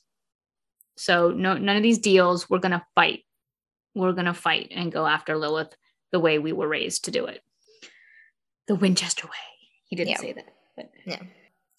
[0.96, 3.24] so no none of these deals we're going to fight
[3.98, 5.76] we're going to fight and go after Lilith
[6.12, 7.42] the way we were raised to do it.
[8.66, 9.32] The Winchester way.
[9.86, 10.16] He didn't Yeah.
[10.18, 10.54] say that.
[10.76, 10.90] But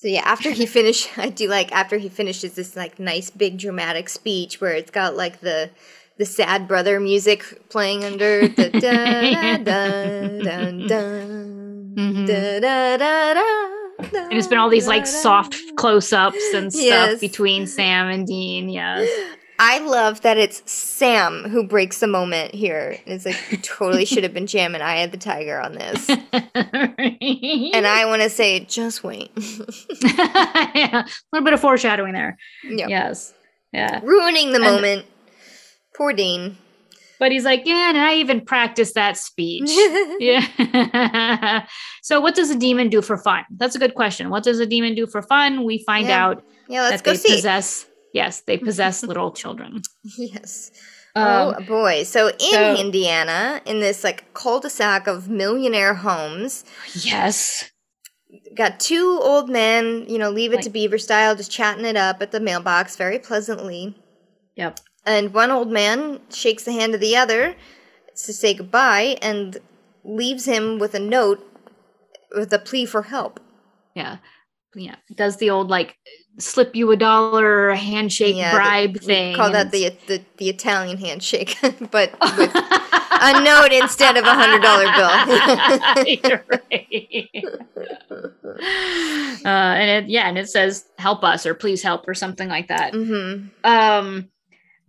[0.02, 3.58] So yeah, after he finished, I do like after he finishes this like nice big
[3.58, 5.70] dramatic speech where it's got like the
[6.18, 11.12] the sad brother music playing under the da da da da
[12.26, 14.26] da da da da.
[14.30, 17.20] and it's been all these like soft close-ups and stuff Yes.
[17.20, 18.70] between Sam and Dean.
[18.70, 19.10] Yes.
[19.62, 22.98] I love that it's Sam who breaks the moment here.
[23.06, 26.10] It's like you totally should have been jamming Eye of the Tiger on this.
[27.72, 29.32] And I want to say, just wait.
[30.04, 32.38] yeah, a little bit of foreshadowing there.
[32.64, 32.88] yeah.
[32.88, 33.34] Yes.
[33.74, 34.00] Yeah.
[34.04, 35.06] Ruining the And- moment.
[35.96, 36.58] Poor Dean.
[37.20, 39.70] But he's like, yeah, and I even practiced that speech.
[40.20, 41.66] yeah.
[42.02, 43.44] so what does a demon do for fun?
[43.58, 44.30] That's a good question.
[44.30, 45.66] What does a demon do for fun?
[45.66, 46.26] We find Yeah.
[46.26, 47.36] out yeah, let's that go they see.
[47.36, 49.82] possess yes, they possess little children.
[50.18, 50.72] Yes.
[51.16, 51.26] Um,
[51.58, 52.04] oh boy.
[52.04, 57.72] So in so- Indiana, in this like cul-de-sac of millionaire homes, yes.
[58.56, 61.98] got two old men, you know, leave it Like- to Beaver style, just chatting it
[61.98, 63.96] up at the mailbox very pleasantly.
[64.56, 64.80] Yep.
[65.06, 67.56] And one old man shakes the hand of the other
[68.26, 69.58] to say goodbye and
[70.04, 71.46] leaves him with a note
[72.36, 73.40] with a plea for help.
[73.96, 74.18] Yeah.
[74.76, 74.96] Yeah.
[75.16, 75.98] Does the old like
[76.38, 79.36] slip you a dollar handshake Yeah, the- bribe We thing.
[79.36, 81.58] call that the, the the Italian handshake,
[81.92, 86.40] but with a note instead of a hundred dollar bill.
[86.50, 87.32] Right.
[89.46, 92.68] uh, and it, yeah, and it says "help us" or "please help" or something like
[92.68, 92.94] that.
[92.94, 94.30] hmm Um,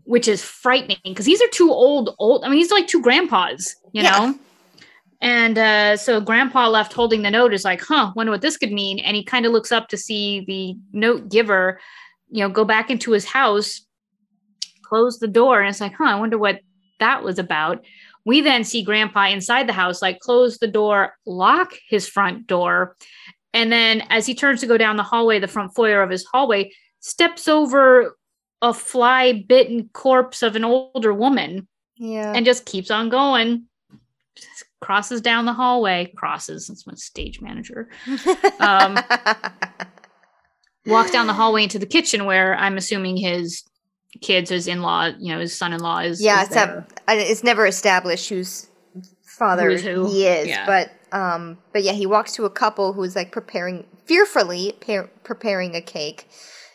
[0.05, 2.45] which is frightening because these are two old, old.
[2.45, 4.11] I mean, these are like two grandpas, you Yeah.
[4.19, 4.39] know.
[5.21, 8.73] And uh, so grandpa left holding the note is like, huh, wonder what this could
[8.73, 8.99] mean.
[9.01, 11.79] And he kind of looks up to see the note giver,
[12.31, 13.85] you know, go back into his house,
[14.83, 15.61] close the door.
[15.61, 16.61] And it's like, huh, I wonder what
[17.01, 17.85] that was about.
[18.25, 22.97] We then see grandpa inside the house, like close the door, lock his front door.
[23.53, 26.25] And then as he turns to go down the hallway, the front foyer of his
[26.25, 28.17] hallway, steps over
[28.63, 32.33] a fly bitten corpse of an older woman Yeah.
[32.35, 33.67] and just keeps on going.
[34.81, 37.89] Crosses down the hallway, crosses, that's my stage manager.
[38.61, 38.99] um,
[40.87, 43.63] Walks down the hallway into the kitchen where I'm assuming his
[44.23, 46.23] kids, his in law, you know, his son in law is.
[46.23, 48.67] yeah, is it's, a, it's never established whose
[49.39, 50.07] father Who is who.
[50.09, 50.65] he is, Yeah.
[50.67, 55.75] but um, but yeah, he walks to a couple who's like preparing fearfully par- preparing
[55.75, 56.27] a cake,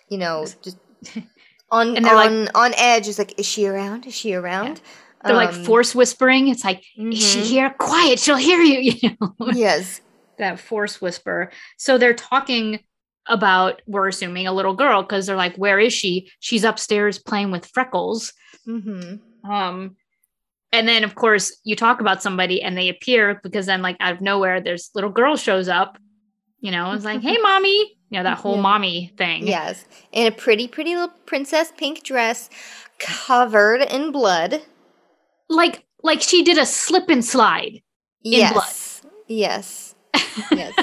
[0.09, 0.77] you know, just
[1.71, 3.07] on they're like- on on edge.
[3.07, 4.05] Is like, is she around?
[4.05, 4.81] Is she around?
[5.25, 6.47] They're like Um, force whispering.
[6.49, 7.43] It's like, is she mhm.
[7.43, 7.69] here?
[7.71, 8.91] Quiet, she'll hear you.
[9.01, 10.01] You know, Yes.
[10.37, 11.51] that force whisper.
[11.77, 12.79] So they're talking
[13.27, 16.29] about, we're assuming, a little girl because they're like, where is she?
[16.39, 18.33] She's upstairs playing with Freckles.
[18.67, 19.51] Mm-hmm.
[19.51, 19.95] Um,
[20.71, 24.13] and then of course you talk about somebody and they appear because then like out
[24.13, 25.97] of nowhere, there's little girl shows up.
[26.59, 27.91] You know, it's like, hey, mommy.
[28.11, 28.61] You know that whole Yeah.
[28.61, 29.47] mommy thing.
[29.47, 32.49] Yes, in a pretty, pretty little princess pink dress,
[32.99, 34.61] covered in blood.
[35.49, 37.81] Like like she did a slip and slide.
[38.23, 38.65] In blood.
[38.65, 39.95] yes, yes,
[40.51, 40.73] yes.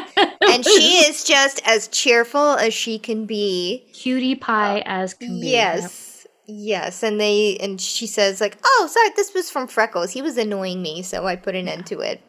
[0.48, 3.88] and she is just as cheerful as she can be.
[3.92, 5.48] cutie pie as can be.
[5.50, 6.26] Yes.
[6.46, 10.10] Yes, and they and she says like, "Oh, sorry, this was from Freckles.
[10.10, 12.20] He was annoying me, so I put an end to it."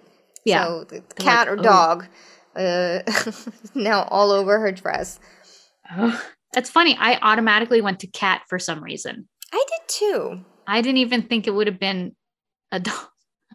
[0.46, 0.66] Yeah.
[0.66, 2.06] So the cat or "Oh." dog,
[2.56, 3.00] uh,
[3.76, 5.20] now all over her dress.
[5.92, 6.20] Ugh.
[6.54, 6.96] That's funny.
[7.00, 9.28] I automatically went to cat for some reason.
[9.52, 10.46] I did too.
[10.68, 12.16] I didn't even think it would have been
[12.74, 12.96] a dog.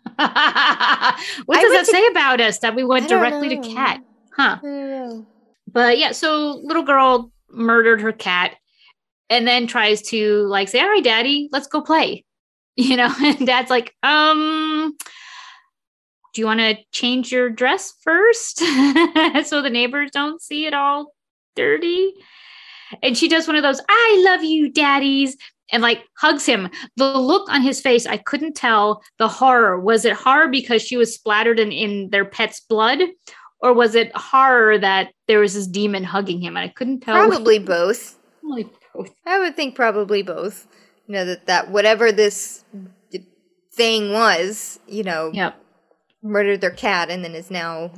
[0.16, 3.62] what does that to- say about us that we went directly know.
[3.62, 4.00] to cat?
[4.35, 4.59] Huh.
[4.59, 5.26] I don't know.
[5.70, 8.57] But yeah, so little girl murdered her cat
[9.28, 12.24] and then tries to like say, All right, daddy, let's go play.
[12.81, 14.96] You know, and dad's like, um,
[16.33, 21.12] do you want to change your dress first so the neighbors don't see it all
[21.57, 22.14] dirty?
[23.02, 25.37] And she does one of those, I love you, daddies,
[25.72, 26.68] and like hugs him.
[26.96, 29.78] The look on his face, I couldn't tell the horror.
[29.81, 33.00] Was it horror because she was splattered in, in their pet's blood?
[33.61, 36.57] Or was it horror that there was this demon hugging him?
[36.57, 37.16] And I couldn't tell.
[37.26, 38.16] Probably both.
[38.40, 39.11] Probably both.
[39.26, 40.66] I would think probably both.
[41.07, 42.64] You know that that whatever this
[43.72, 45.61] thing was, you know, Yep.
[46.22, 47.90] murdered their cat and then is now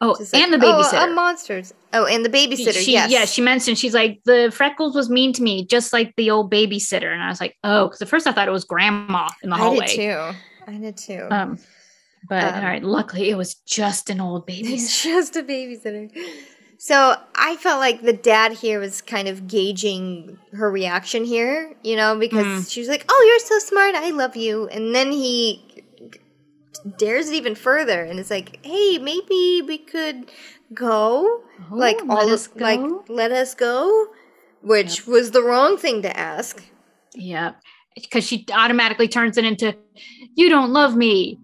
[0.00, 1.08] Oh, like, and the "Oh, babysitter.
[1.10, 1.72] uh, monsters.
[1.94, 2.74] Oh, and the babysitter.
[2.74, 3.10] She, yes.
[3.10, 6.52] Yeah, she mentioned she's like the freckles was mean to me, just like the old
[6.52, 7.10] babysitter.
[7.12, 9.56] And I was like, oh, because at first I thought it was grandma in the
[9.56, 9.84] hallway.
[9.84, 10.38] I did too.
[10.66, 11.26] I did too.
[11.30, 11.58] Um,
[12.28, 14.72] but Um, all right, luckily it was just an old babysitter.
[14.74, 16.10] It's just a babysitter.
[16.78, 21.96] So I felt like the dad here was kind of gauging her reaction here, you
[21.96, 22.70] know, because Mm.
[22.70, 23.94] she was like, "Oh, you're so smart.
[23.94, 25.62] I love you," and then he
[26.80, 30.30] dares it even further, and it's like, "Hey, maybe we could
[30.74, 34.08] go, like Oh, let all us like let us go,"
[34.62, 36.62] which was the wrong thing to ask.
[37.14, 37.52] Yeah.
[37.94, 39.74] Because she automatically turns it into,
[40.34, 41.38] you don't love me,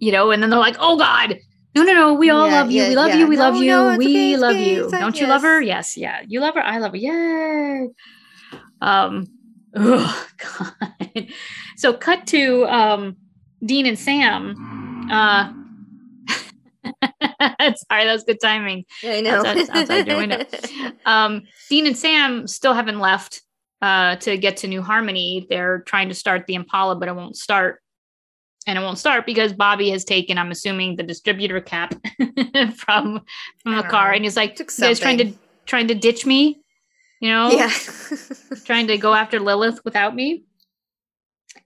[0.00, 1.38] you know, and then they're like, oh God,
[1.76, 2.82] no, no, no, we all Yeah, love you.
[2.82, 3.18] yeah, we love yeah.
[3.18, 3.26] you.
[3.28, 3.70] We No, love you.
[3.70, 4.82] no, we okay, love okay, you.
[4.88, 5.60] like, Don't you love her?
[5.60, 5.96] yes.
[5.96, 5.96] Yes.
[5.96, 6.24] Yeah.
[6.26, 6.62] You love her.
[6.62, 6.96] I love her.
[6.96, 7.88] Yay.
[8.80, 9.26] Um,
[9.76, 11.26] oh God.
[11.76, 13.16] So cut to um,
[13.66, 15.08] Dean and Sam.
[15.10, 15.52] Uh,
[17.90, 19.44] sorry, that was good timing I know.
[19.44, 20.44] outside, outside your window.
[21.04, 23.42] Um, Dean and Sam still haven't left
[23.82, 25.46] uh, to get to New Harmony.
[25.48, 27.82] They're trying to start the Impala, but it won't start.
[28.66, 31.94] And it won't start because Bobby has taken, I'm assuming, the distributor cap
[32.76, 33.20] from
[33.62, 35.32] from the car, don't and he's like, he's trying to
[35.66, 36.60] trying to ditch me,
[37.20, 37.70] you know, yeah.
[38.64, 40.44] trying to go after Lilith without me."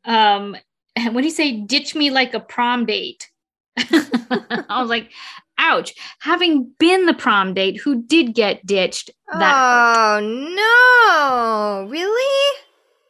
[0.05, 0.57] Um,
[0.97, 3.29] and when you say ditch me like a prom date,
[3.79, 5.11] I was like,
[5.59, 11.91] "Ouch!" Having been the prom date who did get ditched, that oh no!
[11.91, 12.57] Really?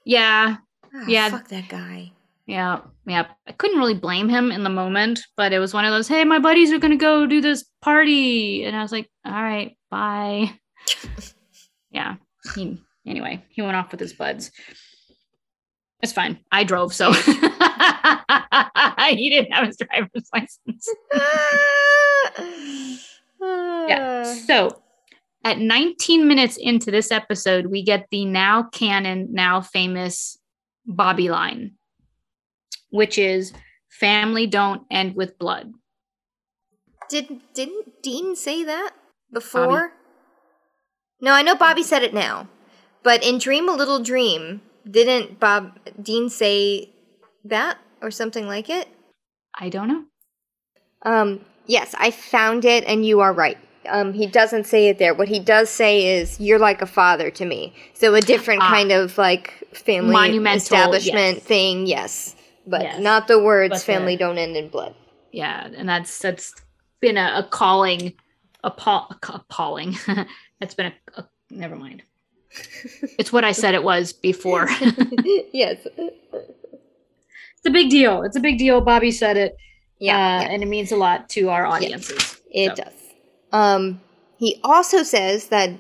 [0.05, 0.57] yeah,
[0.95, 1.31] Ah, Yeah.
[1.31, 2.13] Fuck that guy.
[2.47, 3.27] Yeah, yeah.
[3.47, 6.25] I couldn't really blame him in the moment, but it was one of those, hey,
[6.25, 8.65] my buddies are gonna go do this party.
[8.65, 10.53] And I was like, all right, bye.
[11.91, 12.17] yeah.
[12.55, 14.51] He anyway, he went off with his buds.
[16.03, 16.39] It's fine.
[16.51, 17.31] I drove, so he
[19.31, 20.89] didn't have his driver's license.
[23.43, 24.35] Yeah.
[24.47, 24.83] So
[25.45, 30.39] at 19 minutes into this episode, we get the now canon, now famous
[30.87, 31.73] Bobby line,
[32.91, 33.53] which is
[33.89, 35.73] family don't end with blood.
[37.09, 38.93] Did didn't Dean say that
[39.33, 39.93] before?
[41.21, 42.49] No, I know Bobby said it now.
[43.03, 46.91] But in Dream a Little Dream, didn't Bob Dean say
[47.45, 48.89] that or something like it?
[49.59, 50.05] I don't know.
[51.03, 53.59] Um, yes, I found it, and you are right.
[53.89, 55.15] Um, he doesn't say it there.
[55.15, 58.69] What he does say is, "You're like a father to me." So a different Ah.
[58.69, 61.43] kind of like family Monumental, establishment yes.
[61.45, 61.87] thing.
[61.87, 63.01] Yes, but Yes.
[63.01, 64.95] not the words But the- "family don't end in blood."
[65.33, 66.55] Yeah, and that's that's
[67.01, 68.13] been a, a calling,
[68.63, 69.97] appall- appalling.
[70.61, 72.03] that's been a, a never mind.
[73.19, 74.67] It's what I said it was before.
[75.53, 75.87] yes.
[75.97, 78.23] it's a big deal.
[78.23, 78.81] It's a big deal.
[78.81, 79.57] Bobby said it.
[79.99, 80.49] Yeah, uh, yeah.
[80.51, 82.41] and it means a lot to our audiences.
[82.51, 82.95] It So, does.
[83.53, 84.01] Um,
[84.39, 85.71] he also says that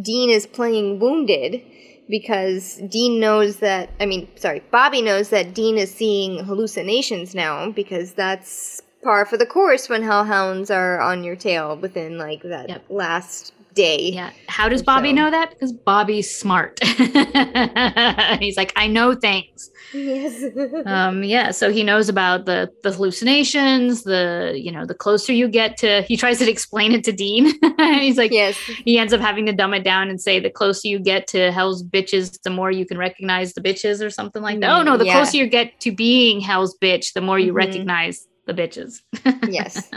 [0.00, 1.62] Dean is playing wounded
[2.08, 3.88] because Dean knows that.
[3.98, 9.36] I mean, sorry, Bobby knows that Dean is seeing hallucinations now because that's par for
[9.38, 12.84] the course when hellhounds are on your tail within like that Yep.
[12.90, 14.10] last day.
[14.12, 14.30] Yeah.
[14.48, 15.50] How does Bobby So- know that?
[15.50, 16.78] Because Bobby's smart.
[18.40, 19.70] He's like, I know things.
[19.92, 20.42] Yes.
[20.86, 21.50] Um, yeah.
[21.52, 24.02] So he knows about the the hallucinations.
[24.04, 26.02] The you know the closer you get to.
[26.02, 27.52] He tries to explain it to Dean.
[27.78, 28.56] He's like, yes.
[28.84, 31.52] he ends up having to dumb it down and say the closer you get to
[31.52, 34.96] hell's bitches the more you can recognize the bitches or something like that oh no
[34.96, 35.12] the Mm, Yeah.
[35.14, 37.56] closer you get to being hell's bitch the more you Mhm.
[37.56, 39.00] recognize the bitches
[39.48, 39.90] Yes.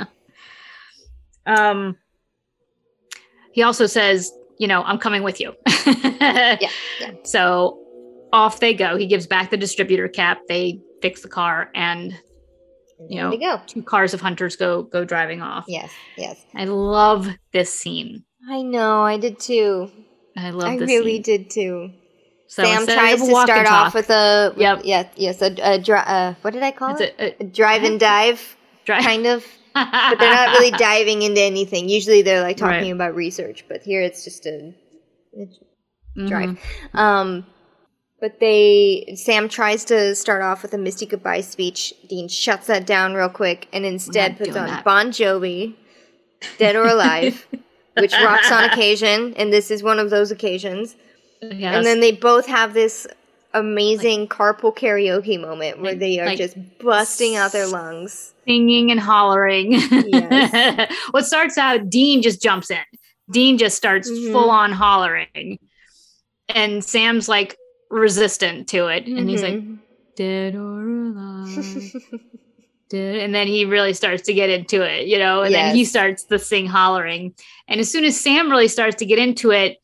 [1.45, 1.95] um
[3.55, 5.53] he also says you know i'm coming with you
[5.85, 6.57] Yeah.
[7.01, 7.11] Yeah.
[7.23, 7.79] so
[8.31, 12.13] off they go he gives back the distributor cap they fix the car and
[13.09, 13.59] You we go.
[13.67, 15.91] two cars of hunters go go driving off Yes.
[16.17, 16.37] Yes.
[16.55, 19.01] i love this scene I know.
[19.01, 19.89] I did too.
[20.37, 20.89] i love this.
[20.89, 21.21] I really scene.
[21.31, 21.91] did too.
[22.47, 24.81] so Sam tries to start off with a Yep.
[24.85, 27.43] yeah yes a, a dri- uh, what did I call it's it a, a, a
[27.49, 29.43] drive and dive drive kind of
[29.75, 32.91] but they're not really diving into anything usually they're like talking Right.
[32.91, 34.73] about research but here it's just a,
[35.37, 35.47] a
[36.17, 36.27] Mhm.
[36.29, 36.59] drive
[36.93, 37.45] um
[38.21, 42.85] but they Sam tries to start off with a Misty goodbye speech Dean shuts that
[42.87, 44.85] down real quick and instead puts on that.
[44.85, 45.75] Bon Jovi
[46.57, 47.45] Dead or Alive
[47.97, 50.95] which rocks on occasion and this is one of those occasions
[51.41, 51.75] Yes.
[51.75, 53.05] and then they both have this
[53.59, 58.33] amazing carpool karaoke moment where Like- they are like just busting out their lungs.
[58.45, 59.71] singing and hollering.
[59.73, 60.93] Yes.
[61.11, 62.77] what starts out, Dean just jumps in.
[63.31, 64.31] Dean just starts Mhm.
[64.31, 65.57] full on hollering.
[66.49, 67.57] And Sam's like
[67.89, 69.07] resistant to it.
[69.07, 69.79] And he's like, Mhm.
[70.15, 71.93] dead or alive.
[72.93, 76.23] And then he really starts to get into it, you know, and then he starts
[76.25, 77.33] to sing hollering.
[77.67, 79.77] And as soon as Sam really starts to get into it,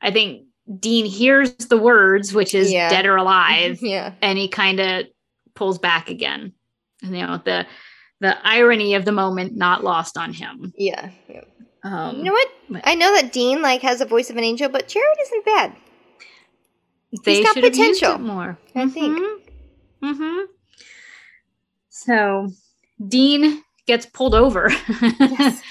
[0.00, 0.44] I think
[0.78, 2.88] Dean hears the words, which is Yeah.
[2.90, 4.12] dead or alive yeah.
[4.20, 5.06] and he kind of
[5.54, 6.52] pulls back again.
[7.02, 7.66] And, you know, the
[8.20, 10.72] the irony of the moment not lost on him.
[10.76, 11.10] Yeah.
[11.28, 11.44] yeah.
[11.84, 12.48] Um, You know what?
[12.68, 15.44] but- I know that Dean like has a voice of an angel, but Jared isn't
[15.44, 15.76] bad.
[17.24, 18.58] they got have used potential, more.
[18.74, 19.18] I think.
[20.02, 20.38] Mm-hmm.
[21.88, 22.48] So
[23.06, 24.70] Dean gets pulled over.
[25.20, 25.62] Yes.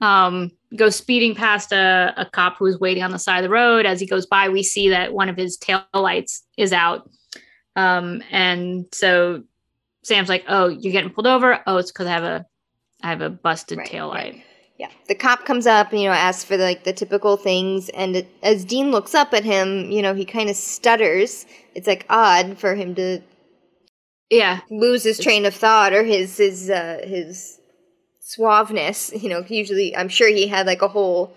[0.00, 3.50] um, goes speeding past a, a cop who is waiting on the side of the
[3.50, 3.86] road.
[3.86, 7.10] As he goes by, we see that one of his tail lights is out.
[7.76, 9.44] Um, and so
[10.04, 11.60] Sam's like, "Oh, you're getting pulled over?
[11.66, 12.46] Oh, it's because I have a,
[13.02, 14.34] I have a busted Right, tail right.
[14.34, 14.44] light."
[14.78, 14.90] Yeah.
[15.08, 18.28] The cop comes up, and, you know, asks for like the typical things, and it,
[18.42, 21.46] as Dean looks up at him, you know, he kind of stutters.
[21.74, 23.20] It's like odd for him to
[24.30, 27.60] Yeah, lose his train of thought or his his uh, his
[28.24, 29.20] suaveness.
[29.22, 31.36] You know, usually I'm sure he had like a whole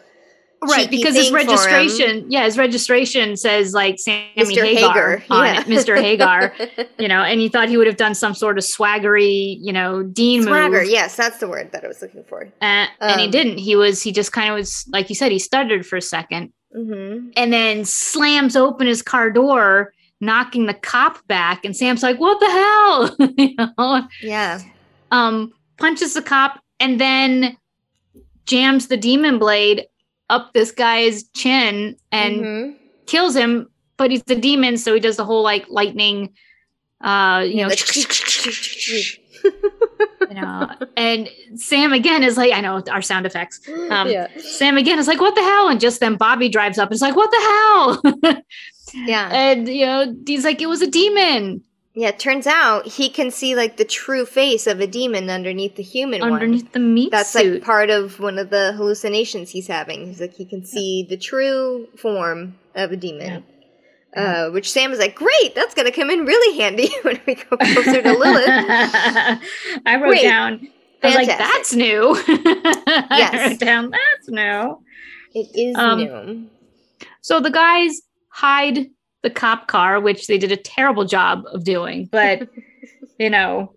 [0.62, 0.90] right.
[0.90, 4.64] Because his registration, yeah, his registration says like Sammy Mr.
[4.64, 5.62] Hagar, Hagar, on yeah.
[5.62, 6.02] it, Mr.
[6.02, 6.54] Hagar.
[7.00, 10.02] you know, and he thought he would have done some sort of swaggery, you know,
[10.04, 10.90] Dean Swagger, move.
[10.90, 12.44] yes, that's the word that I was looking for.
[12.62, 13.58] Uh, and he Um, didn't.
[13.60, 16.54] He was, he just kind of was, like you said, he stuttered for a second
[16.76, 17.30] Mm-hmm.
[17.38, 21.64] and then slams open his car door, knocking the cop back.
[21.64, 23.16] And Sam's like, what the hell?
[23.38, 24.60] you know, Yeah.
[25.12, 27.58] um, punches the cop and then
[28.46, 29.86] jams the demon blade
[30.30, 32.76] up this guy's chin and Mhm.
[33.06, 33.70] kills him.
[33.98, 36.34] But he's the demon, so he does the whole like lightning,
[37.02, 37.70] uh, you know,
[40.30, 40.70] you know.
[40.96, 43.60] And Sam again is like, I know our sound effects.
[43.90, 44.28] Um, yeah.
[44.38, 45.68] Sam again is like, what the hell?
[45.70, 48.42] And just then Bobby drives up and is like, what the hell?
[48.94, 49.28] Yeah.
[49.34, 51.62] and you know, he's like, it was a demon
[52.00, 55.78] Yeah, it turns out he can see like the true face of a demon underneath
[55.78, 56.34] the human one.
[56.34, 57.56] underneath the meat That's suit.
[57.56, 60.06] like part of one of the hallucinations he's having.
[60.06, 63.44] He's like he can see the true form of a demon.
[64.16, 67.58] Uh, which Sam is like, great, that's gonna come in really handy when we go
[67.58, 68.48] closer to Lilith.
[69.86, 70.68] I wrote down
[71.02, 72.14] I was like, that's new.
[72.28, 73.50] I Yes.
[73.52, 74.84] wrote down, that's new.
[75.34, 76.50] It is Um, new.
[77.22, 78.92] So the guys hide
[79.28, 82.48] the cop car, which they did a terrible job of doing, but
[83.20, 83.74] you know,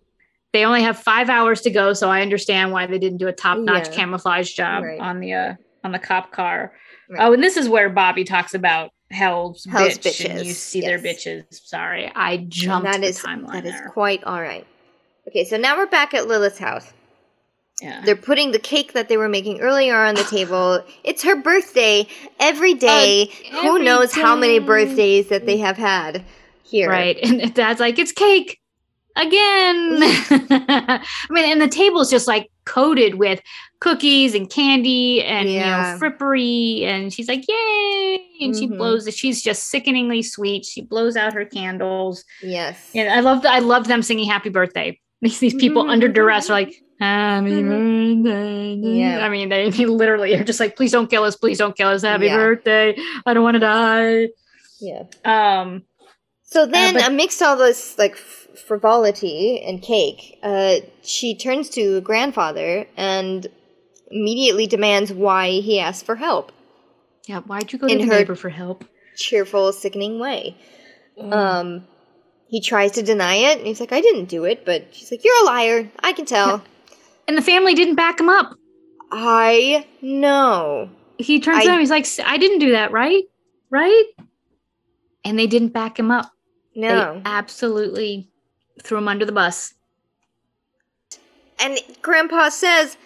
[0.53, 1.92] they only have five hours to go.
[1.92, 3.94] So I understand why they didn't do a top notch Yeah.
[3.94, 5.01] camouflage job Right.
[5.01, 6.72] on the uh, on the cop car.
[7.09, 7.20] Right.
[7.26, 10.80] Oh, and this is where Bobby talks about hell's, Hell's bitch, and you bitches, see
[10.82, 11.44] their bitches.
[11.51, 13.88] Sorry, I jumped that the is timeline that is there.
[13.90, 14.66] quite all right.
[15.28, 16.92] Okay, so now we're back at Lilith's house.
[17.80, 18.02] Yeah.
[18.04, 20.84] They're putting the cake that they were making earlier on the table.
[21.04, 22.06] It's her birthday
[22.38, 23.30] every day.
[23.52, 26.24] Who Uh, every knows how many birthdays that they have had
[26.62, 26.88] here?
[26.90, 27.16] Right.
[27.22, 28.60] And dad's like, it's cake
[29.16, 29.98] again.
[30.02, 31.00] I
[31.30, 33.40] mean, and the table's just like coated with
[33.80, 36.82] cookies and candy and you know frippery.
[36.84, 38.20] And she's like, yay.
[38.42, 38.76] And she Mhm.
[38.78, 39.14] blows it.
[39.14, 40.64] She's just sickeningly sweet.
[40.64, 42.24] She blows out her candles.
[42.42, 42.90] Yes.
[42.94, 44.98] And I love I love them singing happy birthday.
[45.22, 48.74] These, these people under duress are like, Happy birthday.
[48.74, 49.24] Yeah.
[49.24, 51.34] I mean, they, they literally are just like, please don't kill us.
[51.36, 52.03] Please don't kill us.
[52.03, 52.36] Happy Yeah.
[52.36, 52.96] birthday.
[53.26, 54.28] I don't want to die.
[54.80, 55.05] Yeah.
[55.24, 55.84] Um,
[56.42, 62.01] So then, but- amidst all this like f- frivolity and cake, uh, she turns to
[62.03, 63.46] grandfather and
[64.11, 66.53] immediately demands why he asked for help.
[67.26, 67.40] yeah.
[67.40, 68.84] Why'd you go to In the neighbor for help?
[69.16, 70.57] Cheerful, sickening way.
[71.18, 71.86] Um,
[72.48, 75.22] he tries to deny it, and he's like, "I didn't do it," but she's like,
[75.24, 75.90] "You're a liar.
[76.03, 76.62] I can tell."
[77.30, 78.56] And the family didn't back him up.
[79.12, 80.90] I know.
[81.16, 81.78] He turns I- them.
[81.78, 83.22] He's like, I didn't do that, right?
[83.70, 84.04] Right?
[85.24, 86.32] And they didn't back him up.
[86.74, 87.14] No.
[87.14, 88.28] They absolutely
[88.82, 89.74] threw him under the bus.
[91.60, 92.96] and Grandpa says,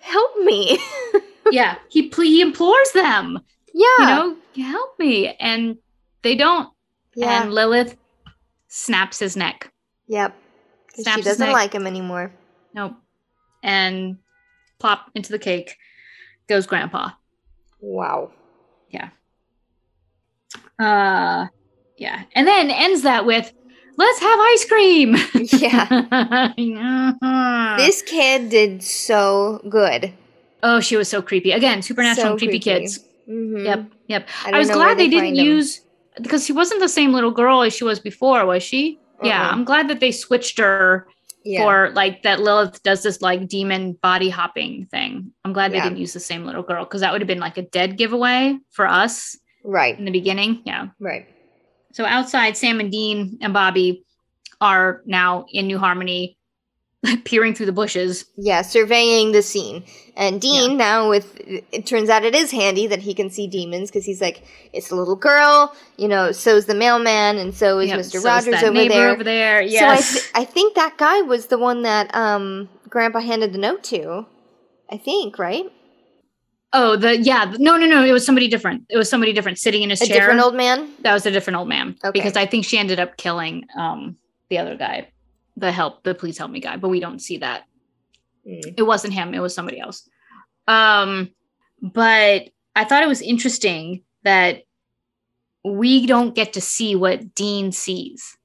[0.00, 0.80] "Help me."
[1.52, 1.76] yeah.
[1.88, 3.38] He ple- he implores them,
[3.72, 3.86] yeah.
[4.00, 4.36] you know,
[4.72, 5.36] help me.
[5.38, 5.78] And
[6.22, 6.68] they don't.
[7.14, 7.44] yeah.
[7.44, 7.96] And Lilith
[8.66, 9.72] snaps his neck.
[10.08, 10.36] Yep.
[10.94, 12.32] snaps She doesn't like him anymore.
[12.74, 12.96] Nope.
[13.62, 14.18] And
[14.78, 15.76] plop into the cake
[16.48, 17.10] goes Grandpa.
[17.80, 18.30] Wow.
[18.90, 19.10] Yeah.
[20.78, 21.46] Uh
[21.96, 22.22] yeah.
[22.34, 23.52] And then ends that with
[23.96, 25.16] let's have ice cream.
[26.58, 27.74] Yeah.
[27.78, 30.12] This kid did so good.
[30.62, 31.52] oh, she was so creepy.
[31.52, 32.80] Again, supernatural So creepy, creepy.
[32.80, 32.98] kids.
[33.28, 33.64] Mm-hmm.
[33.66, 33.84] Yep.
[34.08, 34.28] Yep.
[34.46, 35.80] I I, was glad they, didn't find use
[36.20, 38.98] because she wasn't the same little girl as she was before, was she?
[39.22, 39.52] Yeah, Uh-uh.
[39.52, 41.06] I'm glad that they switched her
[41.44, 41.62] Yeah.
[41.62, 45.32] for like that Lilith does this like demon body hopping thing.
[45.44, 45.80] I'm glad Yeah.
[45.80, 47.96] they didn't use the same little girl because that would have been like a dead
[47.96, 49.98] giveaway for us right.
[49.98, 50.62] in the beginning.
[50.64, 50.88] Yeah.
[51.00, 51.26] Right.
[51.92, 54.04] So outside, Sam and Dean and Bobby
[54.60, 56.37] are now in New Harmony,
[57.24, 58.24] peering through the bushes.
[58.36, 59.84] Yeah, surveying the scene.
[60.16, 63.88] And Dean now with it turns out it is handy that he can see demons
[63.90, 64.42] because he's like,
[64.72, 68.20] it's a little girl, you know, so's the mailman and so is Yep, Mr.
[68.20, 69.10] so Rogers over there.
[69.10, 69.68] over there.
[69.68, 73.58] So I, th- I think that guy was the one that um Grandpa handed the
[73.58, 74.26] note to.
[74.90, 75.66] I think, right?
[76.72, 77.54] oh, the yeah.
[77.58, 78.04] No, no, no.
[78.04, 78.84] It was somebody different.
[78.90, 80.16] It was somebody different sitting in his A chair.
[80.18, 80.90] different old man?
[81.02, 82.10] that was a different old man Okay.
[82.10, 84.16] because I think she ended up killing um
[84.50, 85.08] the other guy,
[85.58, 86.76] the help, the please help me guy.
[86.76, 87.64] But we don't see that.
[88.46, 88.74] Mm.
[88.76, 89.34] It wasn't him.
[89.34, 90.08] It was somebody else.
[90.66, 91.30] Um,
[91.82, 94.62] but I thought it was interesting that
[95.64, 98.36] we don't get to see what Dean sees.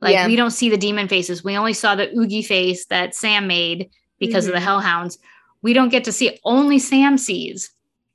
[0.00, 0.26] Like Yeah.
[0.26, 1.42] we don't see the demon faces.
[1.42, 4.64] We only saw the oogie face that Sam made because of the Mhm.
[4.64, 5.18] hellhounds.
[5.62, 6.40] We don't get to see it.
[6.44, 7.70] Only Sam sees.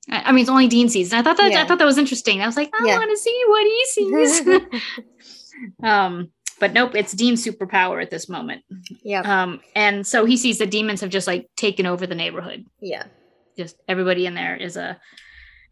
[0.10, 1.12] I mean, it's only Dean sees.
[1.14, 2.42] And I thought that I thought that was interesting.
[2.42, 2.98] I was like, I Yeah.
[2.98, 4.42] want to see what he sees.
[5.84, 6.32] um,
[6.64, 8.64] but nope, it's Dean's superpower at this moment.
[9.04, 9.20] yeah.
[9.20, 12.66] Um, and so he sees the demons have just like taken over the neighborhood.
[12.80, 13.04] yeah.
[13.58, 14.98] Just everybody in there is a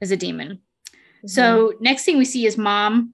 [0.01, 0.49] is a demon.
[0.49, 1.27] Mm-hmm.
[1.27, 3.13] So next thing we see is mom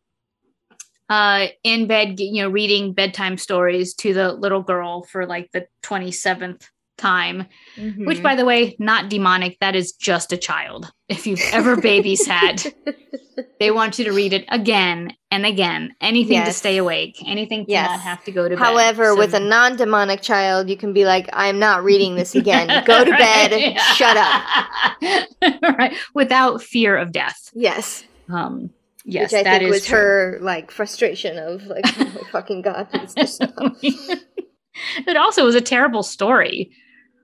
[1.07, 5.67] uh in bed, you know, reading bedtime stories to the little girl for like the
[5.83, 6.67] 27th
[6.97, 7.45] time,
[7.77, 8.05] Mhm.
[8.05, 10.91] which by the way, not demonic, that is just a child.
[11.09, 12.73] If you've ever babysat,
[13.59, 15.93] they want you to read it again and again.
[16.01, 17.17] Anything to stay awake.
[17.25, 17.89] Anything to Yes.
[17.91, 18.63] not have to go to bed.
[18.63, 22.35] However, So- with a non demonic child, you can be like, I'm not reading this
[22.35, 22.67] again.
[22.85, 23.51] Go to bed.
[23.51, 23.77] Yeah.
[23.93, 25.77] Shut up.
[25.77, 25.93] right.
[26.13, 27.51] Without fear of death.
[27.53, 28.03] Yes.
[28.29, 28.71] Um,
[29.05, 29.97] yes, Which I that think is was true.
[29.97, 33.53] her like frustration of like, oh my fucking god, please just stop.
[33.81, 36.71] it also was a terrible story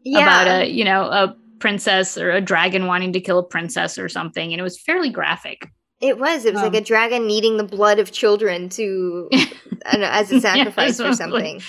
[0.03, 0.21] Yeah.
[0.21, 4.09] about a, you know, a princess or a dragon wanting to kill a princess or
[4.09, 4.51] something.
[4.51, 5.67] And it was fairly graphic.
[6.01, 6.43] It was.
[6.45, 10.41] It was like Um, a dragon needing the blood of children to know, as a
[10.41, 11.61] sacrifice or something.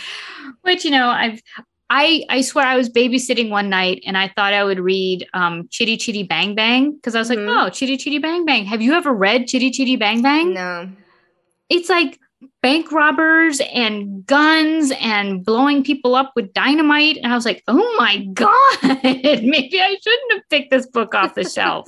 [0.62, 1.41] Which, you know, I've
[1.91, 5.68] I I swear I was babysitting one night and I thought I would read um
[5.70, 7.47] Chitty Chitty Bang Bang because I was Mhm.
[7.47, 8.64] like, oh, Chitty Chitty Bang Bang.
[8.64, 10.55] Have you ever read Chitty Chitty Bang Bang?
[10.55, 10.89] No.
[11.68, 12.18] It's like
[12.62, 17.16] bank robbers and guns and blowing people up with dynamite.
[17.18, 21.34] And I was like, oh my God, maybe I shouldn't have picked this book off
[21.34, 21.86] the shelf.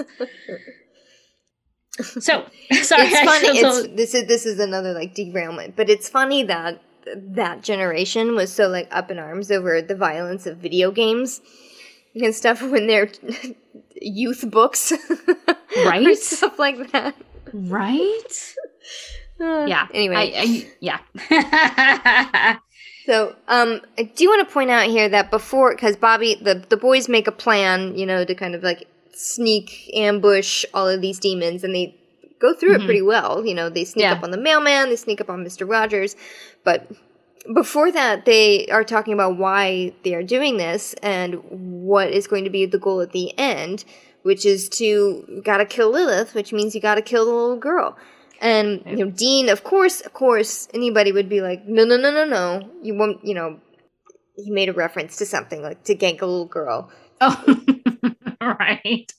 [1.99, 3.59] So sorry, it's funny.
[3.59, 6.83] It's, this is this is another like derailment, but it's funny that
[7.15, 11.41] that generation was so like up in arms over the violence of video games
[12.15, 13.09] and stuff when they're
[14.03, 14.93] youth books,
[15.85, 16.17] Right?
[16.19, 17.15] stuff like that.
[17.55, 18.55] right?
[19.41, 19.87] Uh, Yeah.
[19.93, 22.57] Anyway, I, I, yeah.
[23.07, 26.77] So, um, I do want to point out here that before, because Bobby, the the
[26.77, 31.21] boys make a plan, you know, to kind of like sneak ambush all of these
[31.21, 31.95] demons, and they
[32.41, 32.85] go through it Mhm.
[32.85, 33.47] pretty well.
[33.47, 34.15] You know, they sneak Yeah.
[34.15, 36.17] up on the mailman, they sneak up on Mister Rogers,
[36.65, 36.91] but
[37.55, 42.43] before that, they are talking about why they are doing this and what is going
[42.43, 43.85] to be the goal at the end,
[44.23, 47.97] which is to gotta kill Lilith, which means you gotta kill the little girl.
[48.41, 52.11] And you know, Dean, of course, of course, anybody would be like, no, no, no,
[52.11, 53.25] no, no, you won't.
[53.25, 53.61] You know,
[54.37, 56.91] he made a reference to something like to gank a little girl.
[57.21, 57.65] oh,
[58.41, 59.13] right.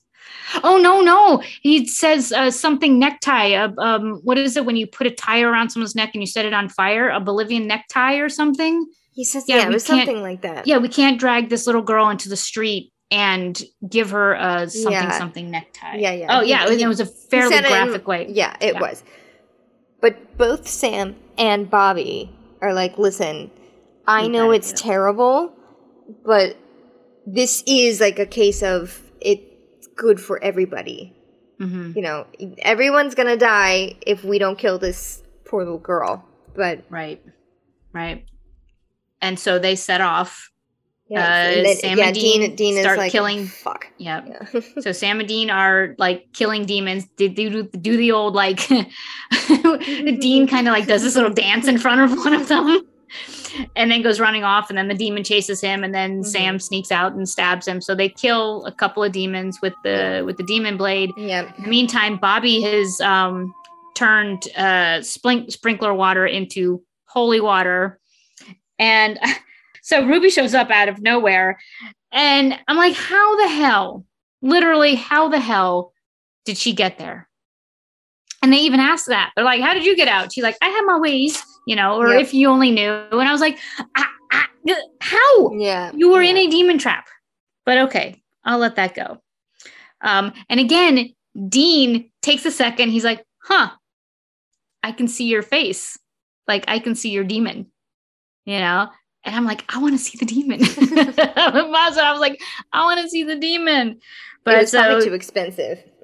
[0.64, 1.42] Oh no, no.
[1.62, 3.54] He says uh, something necktie.
[3.54, 6.28] Uh, um, what is it when you put a tie around someone's neck and you
[6.28, 7.10] set it on fire?
[7.10, 8.86] A Bolivian necktie or something?
[9.14, 10.68] He says, Yeah, yeah, it was something like that.
[10.68, 14.92] Yeah, we can't drag this little girl into the street and give her a something
[14.92, 15.18] Yeah.
[15.18, 15.98] something necktie.
[15.98, 16.38] Yeah, yeah.
[16.38, 18.08] Oh He- yeah, it was- he- it was a He fairly said it in- graphic
[18.08, 18.28] way.
[18.30, 18.82] Yeah, it Yeah.
[18.82, 19.04] was.
[20.02, 22.30] But both Sam and Bobby
[22.62, 23.52] are like, listen,
[24.06, 25.52] I You know it's terrible,
[26.26, 26.56] but
[27.26, 31.14] this is like a case of it's good for everybody.
[31.60, 32.28] hmm You know,
[32.60, 36.24] everyone's gonna die if we don't kill this poor little girl.
[36.56, 37.22] But Right,
[37.94, 38.24] right.
[39.22, 40.52] And so they set off.
[41.10, 43.88] Yeah, Uh, Sam yeah, and Dean Dean, Dean is start like, killing- Fuck.
[43.98, 44.26] Yep.
[44.54, 44.60] Yeah.
[44.82, 47.08] So Sam and Dean are like killing demons.
[47.18, 48.68] They do do the old like
[49.48, 52.82] Dean kind of like does this little dance in front of one of them,
[53.76, 54.70] and then goes running off.
[54.70, 56.26] And then the demon chases him, and then Mhm.
[56.26, 57.82] Sam sneaks out and stabs him.
[57.82, 61.12] So they kill a couple of demons with the with the demon blade.
[61.18, 61.52] yeah.
[61.58, 63.54] In the meantime, Bobby has um,
[63.96, 68.00] turned uh, sprinkler water into holy water.
[68.80, 69.18] And
[69.88, 71.58] so Ruby shows up out of nowhere.
[72.12, 74.06] And I'm like, how the hell,
[74.42, 75.94] literally, how the hell
[76.44, 77.30] did she get there?
[78.44, 79.32] And they even asked that.
[79.34, 80.34] They're like, how did you get out?
[80.34, 82.22] She's like, I have my ways, you know, or Yep.
[82.22, 82.92] if you only knew.
[82.92, 83.58] And I was like,
[83.96, 85.52] "Ah, ah, uh, how?
[85.54, 85.94] Yeah.
[85.96, 87.08] You were in a demon trap.
[87.66, 89.22] But okay, I'll let that go.
[90.02, 91.14] Um, and again,
[91.48, 92.90] Dean takes a second.
[92.90, 93.70] He's like, huh,
[94.84, 95.98] I can see your face.
[96.46, 97.68] Like, I can see your demon,
[98.46, 98.90] you know?
[99.28, 100.62] And I'm like, I want to see the demon.
[100.64, 104.00] I was like, I want to see the demon.
[104.46, 105.84] But it's so, probably too expensive.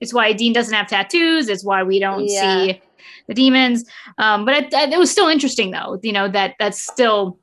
[0.00, 1.48] it's why Dean doesn't have tattoos.
[1.48, 2.66] It's why we don't Yeah.
[2.66, 2.82] see
[3.26, 3.84] the demons.
[4.18, 5.98] Um, but it, it was still interesting, though.
[6.02, 7.38] You know that that's still,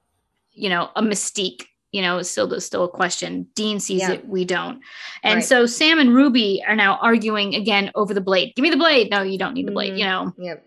[0.51, 1.65] you know, a mystique.
[1.91, 3.47] You know, it's still still a question.
[3.55, 4.11] Dean sees Yeah.
[4.11, 4.79] it, we don't.
[5.23, 5.43] And Right.
[5.43, 8.53] so Sam and Ruby are now arguing again over the blade.
[8.55, 9.09] Give me the blade.
[9.09, 9.93] No, you don't need the blade.
[9.93, 9.97] Mhm.
[9.97, 10.63] You know, yep.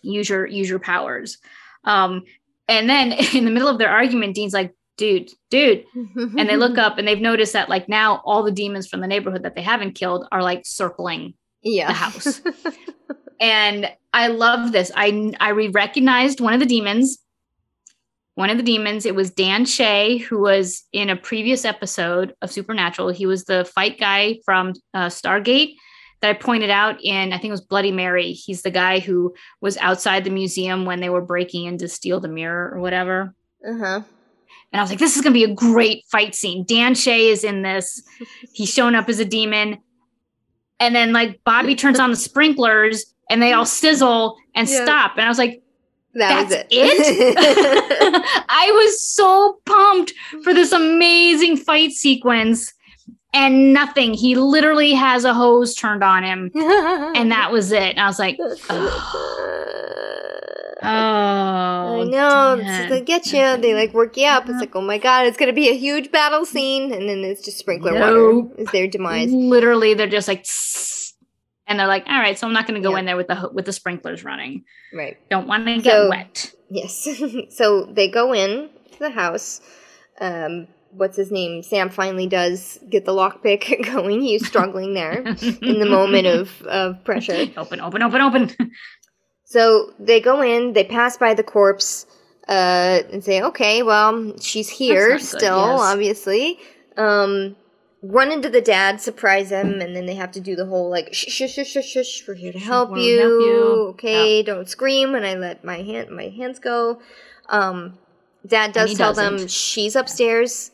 [0.00, 1.36] use your use your powers.
[1.84, 2.24] Um,
[2.68, 6.78] and then in the middle of their argument, Dean's like, "Dude, dude, and they look
[6.78, 9.62] up and they've noticed that like now all the demons from the neighborhood that they
[9.62, 11.88] haven't killed are like circling yeah.
[11.88, 12.42] the house.
[13.40, 14.92] and i love this.
[14.94, 17.18] I i re- recognized one of the demons.
[18.36, 22.50] One of the demons it was dan shea who was in a previous episode of
[22.50, 23.10] supernatural.
[23.10, 25.74] He was the fight guy from uh, stargate
[26.24, 29.34] that i pointed out in i think it was bloody mary he's the guy who
[29.60, 33.34] was outside the museum when they were breaking in to steal the mirror or whatever
[33.66, 34.00] uh-huh.
[34.72, 36.64] and I was like, this is going to be a great fight scene.
[36.64, 38.02] Dan Shea is in this.
[38.52, 39.78] He's shown up as a demon.
[40.80, 44.84] And then, like, Bobby turns on the sprinklers and they all sizzle and Yeah.
[44.84, 45.12] stop.
[45.16, 45.62] And I was like,
[46.14, 47.34] That That's was it.
[48.48, 50.12] I was so pumped
[50.42, 52.72] for this amazing fight sequence.
[53.34, 54.14] And nothing.
[54.14, 56.50] He literally has a hose turned on him.
[57.16, 57.90] And that was it.
[57.90, 58.36] And I was like,
[60.82, 62.88] oh, I know.
[62.88, 63.56] They get you.
[63.56, 64.48] They like work you up.
[64.48, 67.44] It's like, oh my god, it's gonna be a huge battle scene, and then it's
[67.44, 68.44] just sprinkler Nope.
[68.50, 69.30] water is their demise.
[69.32, 70.46] Literally, they're just like,
[71.66, 72.98] and they're like, all right, so I'm not going to go Yeah.
[73.00, 74.64] in there with the with the sprinklers running.
[74.92, 75.16] Right.
[75.30, 76.52] Don't want to get So- wet.
[76.70, 77.08] Yes.
[77.56, 79.60] so they go in to the house.
[80.20, 80.66] Um,
[80.96, 81.62] what's his name?
[81.62, 84.20] Sam finally does get the lockpick going.
[84.20, 87.46] He's struggling there in the moment of, of pressure.
[87.56, 88.50] open, open, open, open.
[89.44, 92.06] So they go in, they pass by the corpse,
[92.48, 95.80] uh, and say, okay, well, she's here still, yes.
[95.80, 96.58] obviously.
[96.96, 97.56] Um,
[98.02, 101.12] run into the dad, surprise him, and then they have to do the whole like
[101.14, 102.22] shh shh shh shh shh.
[102.28, 103.18] We're here to help We'll you.
[103.18, 103.62] help you.
[103.90, 107.00] Okay, don't scream when I let my hand my hands go.
[107.48, 107.98] Um,
[108.46, 109.50] dad does tell them doesn't.
[109.50, 110.70] she's upstairs,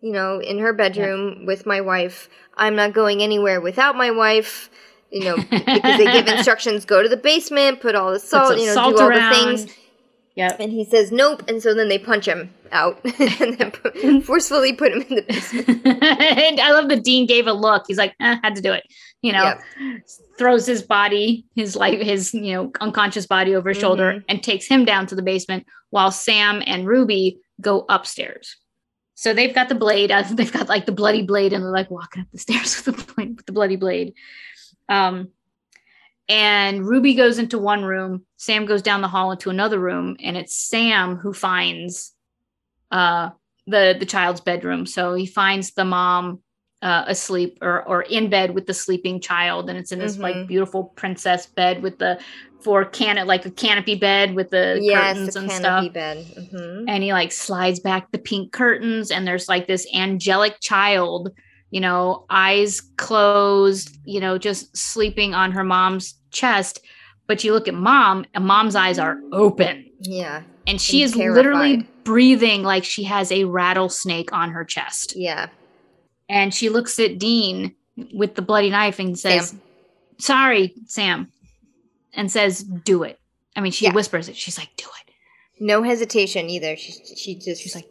[0.00, 2.28] you know, in her bedroom with my wife.
[2.56, 4.70] I'm not going anywhere without my wife.
[5.10, 8.66] You know, because they give instructions: go to the basement, put all the salt, you
[8.66, 9.32] know, salt do all around.
[9.32, 9.76] the things.
[10.36, 10.60] Yep.
[10.60, 14.72] And he says nope, and so then they punch him out and then pu- forcefully
[14.72, 15.84] put him in the basement.
[15.84, 17.82] and I love that Dean gave a look.
[17.88, 18.84] He's like, eh, had to do it.
[19.22, 19.60] You know, Yep.
[20.38, 24.24] throws his body, his life, his you know unconscious body over his shoulder, Mhm.
[24.28, 28.56] and takes him down to the basement while Sam and Ruby go upstairs.
[29.20, 30.10] So they've got the blade.
[30.30, 33.14] They've got like the bloody blade, and they're like walking up the stairs with the
[33.36, 34.14] with the bloody blade.
[34.88, 35.28] Um,
[36.26, 38.24] and Ruby goes into one room.
[38.38, 42.14] Sam goes down the hall into another room, and it's Sam who finds
[42.90, 43.28] uh,
[43.66, 44.86] the the child's bedroom.
[44.86, 46.40] So he finds the mom
[46.82, 50.36] uh, asleep or or in bed with the sleeping child, and it's in this like
[50.36, 50.48] Mhm.
[50.48, 52.18] beautiful princess bed with the
[52.62, 55.94] four can like a canopy bed with the yes, curtains the and canopy stuff.
[55.94, 56.16] bed.
[56.50, 61.30] hmm And he like slides back the pink curtains, and there's like this angelic child,
[61.70, 66.80] you know, eyes closed, you know, just sleeping on her mom's chest.
[67.28, 71.16] But you look at mom, and mom's eyes are open Yeah, and she And is
[71.16, 75.16] literally breathing like she has a rattlesnake on her chest.
[75.16, 75.48] yeah.
[76.30, 77.74] And she looks at Dean
[78.14, 79.60] with the bloody knife and says, Sam.
[80.18, 81.30] Sorry, Sam,
[82.14, 83.18] and says, Do it.
[83.56, 83.92] I mean, she Yeah.
[83.94, 84.36] whispers it.
[84.36, 85.12] She's like, Do it.
[85.58, 86.76] No hesitation either.
[86.76, 87.88] She she just She's like,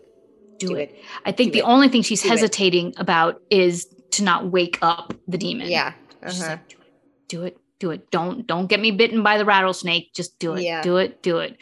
[0.57, 0.89] Do, do it.
[0.91, 1.03] it.
[1.25, 1.69] I think Do the it.
[1.71, 2.31] only thing she's Do it.
[2.31, 5.69] hesitating about is to not wake up the demon.
[5.69, 5.93] Yeah.
[6.23, 6.47] Uh-huh.
[6.49, 6.87] like, Do it.
[7.27, 7.57] Do it.
[7.79, 8.09] Do it.
[8.11, 10.13] Don't don't get me bitten by the rattlesnake.
[10.13, 10.63] Just do it.
[10.63, 10.81] Yeah.
[10.81, 11.21] Do it.
[11.21, 11.57] Do it.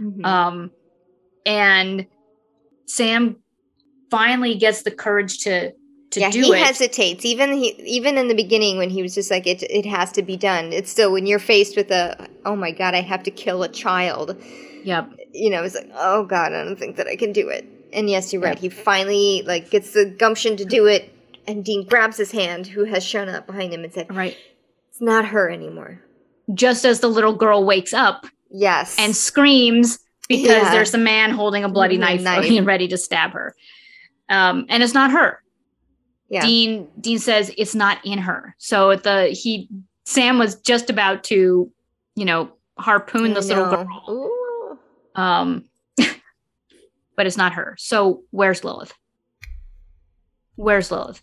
[0.00, 0.24] Mhm.
[0.24, 0.70] Um,
[1.44, 2.06] and
[2.86, 3.36] Sam
[4.10, 5.72] finally gets the courage to
[6.10, 6.58] to yeah, do he it.
[6.66, 7.24] hesitates.
[7.24, 10.22] Even he, even in the beginning when he was just like, "It, it has to
[10.22, 13.30] be done." It's still when you're faced with a, "Oh my god, I have to
[13.30, 14.36] kill a child."
[14.84, 15.08] yep.
[15.32, 18.10] You know, it's like, "Oh god, I don't think that I can do it." And
[18.10, 18.58] yes, you're right.
[18.58, 21.12] He finally like gets the gumption to do it,
[21.46, 24.36] and Dean grabs his hand, who has shown up behind him, and said, Right.
[24.90, 26.00] "It's not her anymore."
[26.52, 30.70] Just as the little girl wakes up Yes, and screams because Yeah.
[30.72, 32.22] there's a man holding a bloody Mhm, knife,
[32.58, 32.66] knife.
[32.66, 33.54] ready to stab her.
[34.28, 35.40] Um, and it's not her.
[36.30, 38.54] Yeah, Dean Dean says it's not in her.
[38.58, 39.68] So at the he
[40.04, 41.70] Sam was just about to,
[42.16, 44.04] you know, harpoon this little girl.
[44.08, 45.20] Ooh.
[45.20, 45.64] Um,
[47.16, 47.74] but it's not her.
[47.78, 48.94] So where's Lilith?
[50.56, 51.22] Where's Lilith?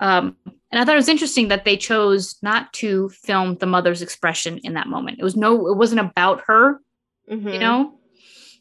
[0.00, 0.36] Um,
[0.72, 4.58] and I thought it was interesting that they chose not to film the mother's expression
[4.58, 5.18] in that moment.
[5.18, 6.80] It was no, it wasn't about her,
[7.30, 7.52] Mhm.
[7.52, 7.98] you know.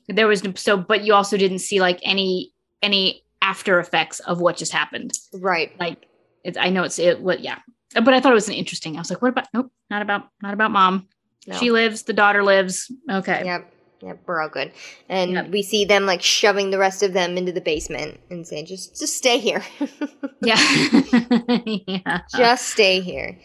[0.08, 4.40] There was no- so, but you also didn't see like any any after effects of
[4.42, 5.12] what just happened.
[5.34, 5.72] right?
[5.80, 6.06] Like,
[6.44, 7.20] it's I know it's it.
[7.22, 7.40] What?
[7.42, 7.60] Yeah,
[7.94, 8.96] but I thought it was an interesting.
[8.96, 9.48] I was like, what about?
[9.54, 11.08] Nope, not about not about mom.
[11.48, 11.56] No.
[11.58, 12.04] She lives.
[12.04, 12.92] The daughter lives.
[13.10, 13.42] Okay.
[13.46, 13.74] Yep.
[14.02, 14.72] Yep, we're all good.
[15.10, 15.50] And Yep.
[15.50, 18.98] we see them like shoving the rest of them into the basement and saying, just
[19.00, 19.64] just stay here.
[20.42, 20.56] Yeah.
[21.66, 22.22] yeah.
[22.38, 23.38] just stay here.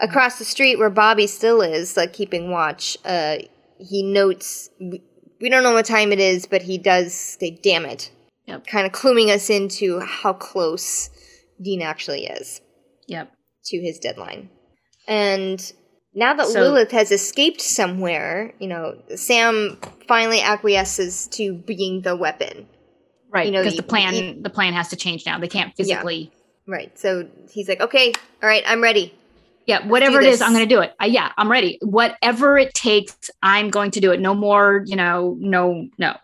[0.00, 3.36] Across the street where Bobby still is, like keeping watch, uh,
[3.78, 5.00] he notes we,
[5.40, 8.10] we don't know what time it is, but he does say, damn it.
[8.46, 8.66] Yep.
[8.66, 11.10] Kind of cluing us into how close
[11.62, 12.60] Dean actually is
[13.08, 13.32] Yep.
[13.66, 14.50] to his deadline.
[15.08, 15.72] And
[16.14, 22.16] now that So- Lilith has escaped somewhere, you know, Sam finally acquiesces to being the
[22.16, 22.68] weapon.
[23.30, 23.46] Right.
[23.46, 25.38] You know, because the- the plan the plan has to change now.
[25.38, 26.30] They can't physically.
[26.66, 26.96] Right.
[26.98, 29.14] So he's like, okay, all right, I'm ready.
[29.66, 29.86] Yeah.
[29.86, 30.92] whatever it is, I'm going to do it.
[31.02, 31.78] Uh, yeah, I'm ready.
[31.80, 34.20] Whatever it takes, I'm going to do it.
[34.20, 34.82] No more.
[34.84, 35.36] You know.
[35.40, 35.86] No.
[35.98, 36.16] No.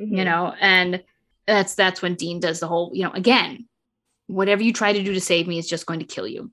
[0.00, 0.16] Mhm.
[0.16, 0.54] You know.
[0.58, 1.02] And
[1.46, 2.90] that's that's when Dean does the whole.
[2.94, 3.12] You know.
[3.12, 3.68] Again,
[4.26, 6.50] whatever you try to do to save me is just going to kill you.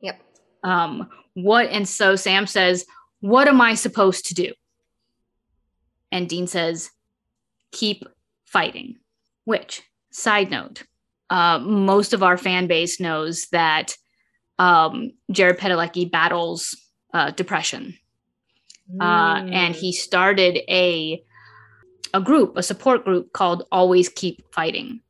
[0.00, 0.20] Yep.
[0.64, 1.08] Um.
[1.34, 1.68] What?
[1.68, 2.84] And so Sam says,
[3.20, 4.52] "What am I supposed to do?"
[6.10, 6.90] And Dean says,
[7.72, 8.04] "Keep
[8.46, 8.96] fighting."
[9.44, 9.82] Which,
[10.12, 10.84] side note,
[11.30, 13.96] uh, most of our fan base knows that
[14.58, 16.76] um, Jared Padalecki battles
[17.12, 17.96] uh, depression,
[19.00, 19.78] uh, and Mm.
[19.78, 21.22] he started a
[22.14, 25.00] a group, a support group called Always Keep Fighting.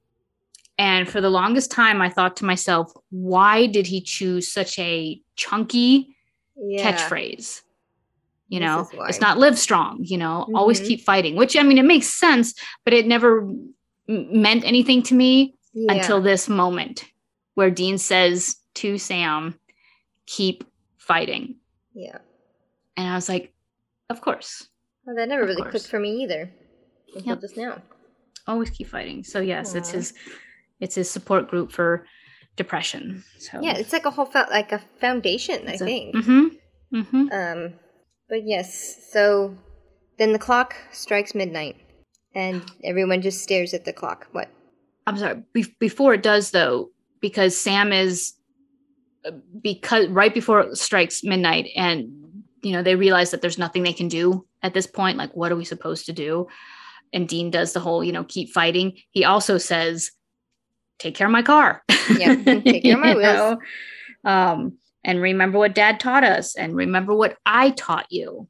[0.78, 5.20] And for the longest time, I thought to myself, why did he choose such a
[5.36, 6.16] chunky
[6.56, 6.92] Yeah.
[6.92, 7.62] catchphrase?
[8.48, 10.86] You know, it's not live strong, you know, always Mhm.
[10.86, 13.74] keep fighting, which I mean, it makes sense, but it never m-
[14.08, 15.94] meant anything to me Yeah.
[15.94, 17.04] until this moment
[17.54, 19.58] where Dean says to Sam,
[20.26, 20.64] keep
[20.98, 21.56] fighting.
[21.94, 22.18] Yeah.
[22.96, 23.54] And I was like,
[24.10, 24.68] of course,
[25.04, 25.72] Well, that never Of really course.
[25.72, 26.52] clicked for me either.
[27.14, 27.40] Until Yep.
[27.40, 27.82] just now.
[28.46, 29.22] always keep fighting.
[29.24, 30.14] So yes, it's his
[30.80, 32.06] it's his support group for
[32.56, 33.22] depression.
[33.38, 36.14] So Yeah, it's like a whole fo- like a foundation, I think.
[36.16, 36.96] Mm-hmm.
[36.96, 37.28] Mm-hmm.
[37.32, 37.74] Um,
[38.28, 39.56] but yes, so
[40.18, 41.76] then the clock strikes midnight,
[42.34, 44.26] and everyone just stares at the clock.
[44.32, 44.48] What?
[45.06, 45.42] I'm sorry.
[45.52, 46.90] Be- before it does, though,
[47.20, 48.34] because Sam is
[49.24, 49.30] uh,
[49.62, 52.10] because right before it strikes midnight, and
[52.62, 55.16] you know they realize that there's nothing they can do at this point.
[55.16, 56.48] Like, what are we supposed to do?
[57.12, 58.98] And Dean does the whole, you know, keep fighting.
[59.10, 60.12] He also says,
[60.98, 61.82] "Take care of my car."
[62.16, 63.58] Yeah, take care of my wheels.
[64.24, 64.30] know?
[64.30, 68.48] Um, and remember what Dad taught us, and remember what I taught you.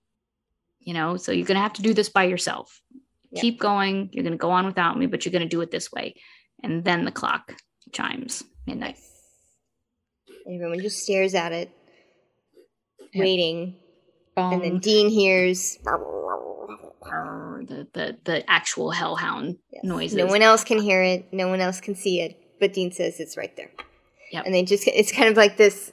[0.80, 2.80] You know, so you're gonna have to do this by yourself.
[3.34, 4.10] Keep going.
[4.12, 6.14] You're gonna go on without me, but you're gonna do it this way.
[6.62, 7.54] And then the clock
[7.92, 8.98] chimes midnight.
[10.46, 11.70] Everyone just stares at it,
[13.14, 13.76] waiting,
[14.36, 15.78] and then Dean hears.
[17.66, 19.84] The, the the actual hellhound Yes.
[19.84, 20.16] noises.
[20.16, 21.32] No one else can hear it.
[21.32, 22.38] No one else can see it.
[22.60, 23.70] But Dean says it's right there.
[24.32, 24.46] Yep.
[24.46, 25.92] And they just, it's kind of like this.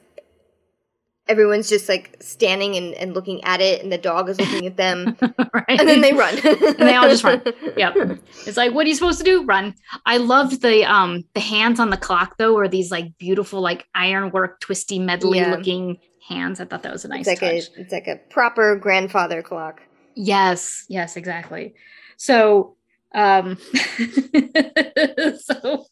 [1.28, 4.78] Everyone's just like standing and, and looking at it, and the dog is looking at
[4.78, 5.16] them.
[5.54, 5.66] right?
[5.80, 6.34] and then they run.
[6.44, 7.42] and they all just run.
[7.78, 7.96] Yep.
[8.48, 9.44] It's like, what are you supposed to do?
[9.46, 9.76] Run.
[10.08, 13.86] I loved the um the hands on the clock though, were these like beautiful, like
[13.94, 15.56] ironwork, twisty, medley Yeah.
[15.56, 16.60] looking hands.
[16.60, 17.78] I thought that was a nice It's like touch.
[17.78, 19.82] a, it's like a proper grandfather clock.
[20.16, 21.74] Yes, yes, exactly.
[22.18, 22.76] So
[23.16, 23.58] um
[25.40, 25.86] so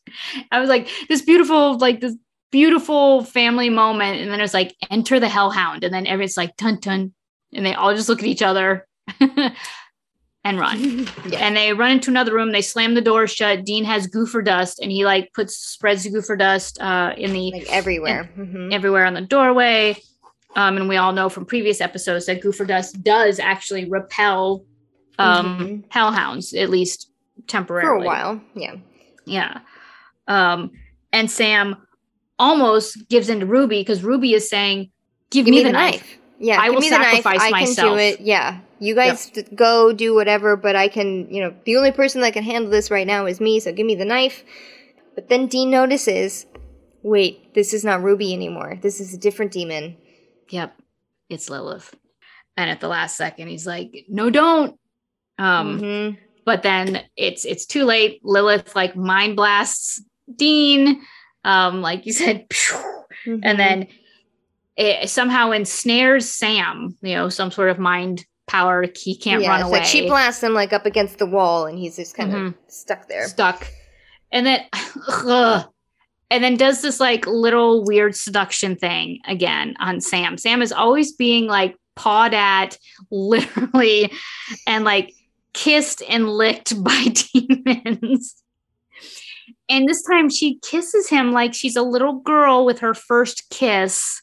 [0.52, 2.16] I was like this beautiful, like this
[2.52, 6.80] beautiful family moment, and then it's like enter the hellhound, and then everyone's like dun
[6.80, 7.14] dun,
[7.54, 8.88] and they all just look at each other
[9.20, 11.08] and run.
[11.28, 11.40] Yeah.
[11.40, 13.66] And they run into another room, they slam the door shut.
[13.66, 17.52] Dean has goofer dust and he like puts spreads the goofer dust uh in the
[17.52, 18.30] like everywhere.
[18.38, 18.72] Mhm.
[18.74, 19.98] everywhere on the doorway.
[20.56, 24.64] Um, and we all know from previous episodes that goofer dust does actually repel
[25.20, 25.84] um, Mhm.
[25.90, 27.10] hellhounds, at least
[27.48, 28.02] temporarily.
[28.02, 28.42] For a while.
[28.56, 28.76] Yeah.
[29.26, 29.60] Yeah.
[30.28, 30.72] Um,
[31.12, 31.76] and Sam
[32.40, 34.92] almost gives in to Ruby because Ruby is saying,
[35.32, 36.18] Give, Give me, the knife.
[36.40, 36.60] Yeah.
[36.60, 37.24] I give will me the knife.
[37.24, 38.22] sacrifice I can do it.
[38.22, 38.60] Yeah.
[38.80, 42.34] You guys d- go do whatever, but I can, you know, the only person that
[42.34, 44.44] can handle this right now is me, so give me the knife.
[45.16, 46.46] But then Dean notices
[47.04, 48.78] wait, this is not Ruby anymore.
[48.82, 49.98] This is a different demon.
[50.50, 50.78] Yep.
[51.30, 51.94] It's Lilith.
[52.56, 54.80] And at the last second, he's like, No, don't.
[55.38, 56.18] Um, Mhm.
[56.46, 58.22] but then it's it's too late.
[58.24, 60.02] Lilith like mind blasts
[60.36, 61.02] Dean,
[61.44, 62.48] um, like you said,
[63.26, 63.40] Mhm.
[63.44, 63.88] and then
[64.76, 66.98] it somehow ensnares Sam.
[67.02, 68.86] You know, some sort of mind power.
[68.96, 69.80] He can't yeah, run away.
[69.80, 72.48] like she blasts him like up against the wall, and he's just kind Mhm.
[72.48, 73.28] of stuck there.
[73.28, 73.68] stuck,
[74.32, 74.66] and then,
[75.08, 75.70] ugh,
[76.30, 80.38] and then does this like little weird seduction thing again on Sam.
[80.38, 82.78] Sam is always being like pawed at,
[83.12, 84.12] literally,
[84.66, 85.14] and like
[85.54, 88.36] kissed and licked by demons.
[89.70, 94.22] And this time she kisses him like she's a little girl with her first kiss,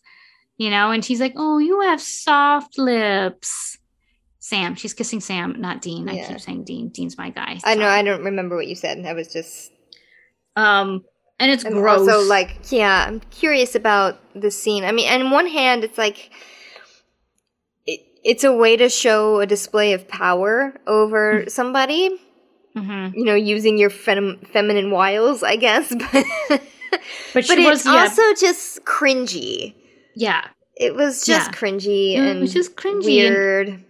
[0.57, 3.79] you know, and she's like, Oh, you have soft lips.
[4.39, 6.07] Sam, she's kissing Sam, not Dean.
[6.09, 6.91] I keep saying Dean.
[6.91, 7.61] Dean's my guy.
[7.65, 7.89] I know.
[7.89, 9.05] I don't remember what you said.
[9.07, 9.73] I was just
[10.55, 11.03] Um,
[11.39, 12.01] and it's and gross.
[12.09, 14.85] also like yeah, I'm curious about the scene.
[14.85, 16.31] I mean, on one hand, it's like
[17.87, 22.19] it, it's a way to show a display of power over somebody.
[22.77, 23.13] Mhm.
[23.15, 25.93] You know, using your fem- feminine wiles, I guess.
[27.35, 29.75] But but but was it's yeah, also just cringy.
[30.15, 30.47] yeah.
[30.77, 31.57] It was just Yeah.
[31.57, 32.95] cringy and it was just cringy
[33.27, 33.85] and- weird.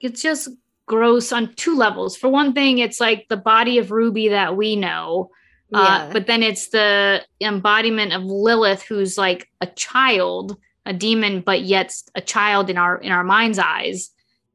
[0.00, 0.48] It's just
[0.86, 2.16] gross on two levels.
[2.16, 5.30] For one thing, it's like the body of Ruby that we know.
[5.72, 6.10] Uh, Yeah.
[6.12, 10.56] but then it's the embodiment of Lilith, who's like a child,
[10.86, 14.10] a demon, but yet a child in our in our mind's eyes.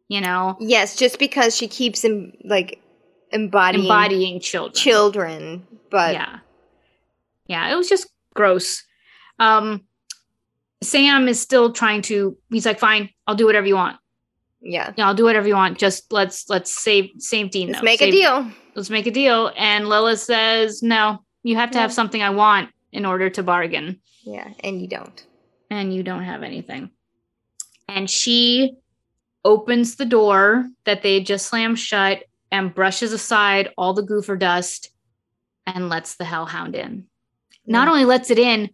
[0.07, 2.81] You know, yes, just because she keeps em- like
[3.31, 4.73] embodying embodying children.
[4.75, 6.39] children, but yeah,
[7.47, 7.71] yeah.
[7.71, 8.83] It was just gross.
[9.39, 9.81] Um,
[10.83, 12.37] Sam is still trying to.
[12.51, 13.97] He's like, "Fine, I'll do whatever you want.
[14.61, 14.93] yeah.
[14.97, 15.77] Yeah, I'll do whatever you want.
[15.79, 17.69] Just let's let's save save Dean.
[17.69, 17.85] Let's though.
[17.85, 18.51] make a deal.
[18.75, 19.51] Let's make a deal.
[19.57, 23.99] And Lilith says, no, you have to have something I want in order to bargain.
[24.23, 25.25] Yeah, and you don't.
[25.69, 26.91] And you don't have anything.
[27.87, 28.75] And she
[29.43, 34.89] opens the door that they just slammed shut and brushes aside all the goofer dust
[35.67, 37.05] and lets the hellhound in.
[37.65, 37.91] Not mm.
[37.91, 38.69] only lets it in,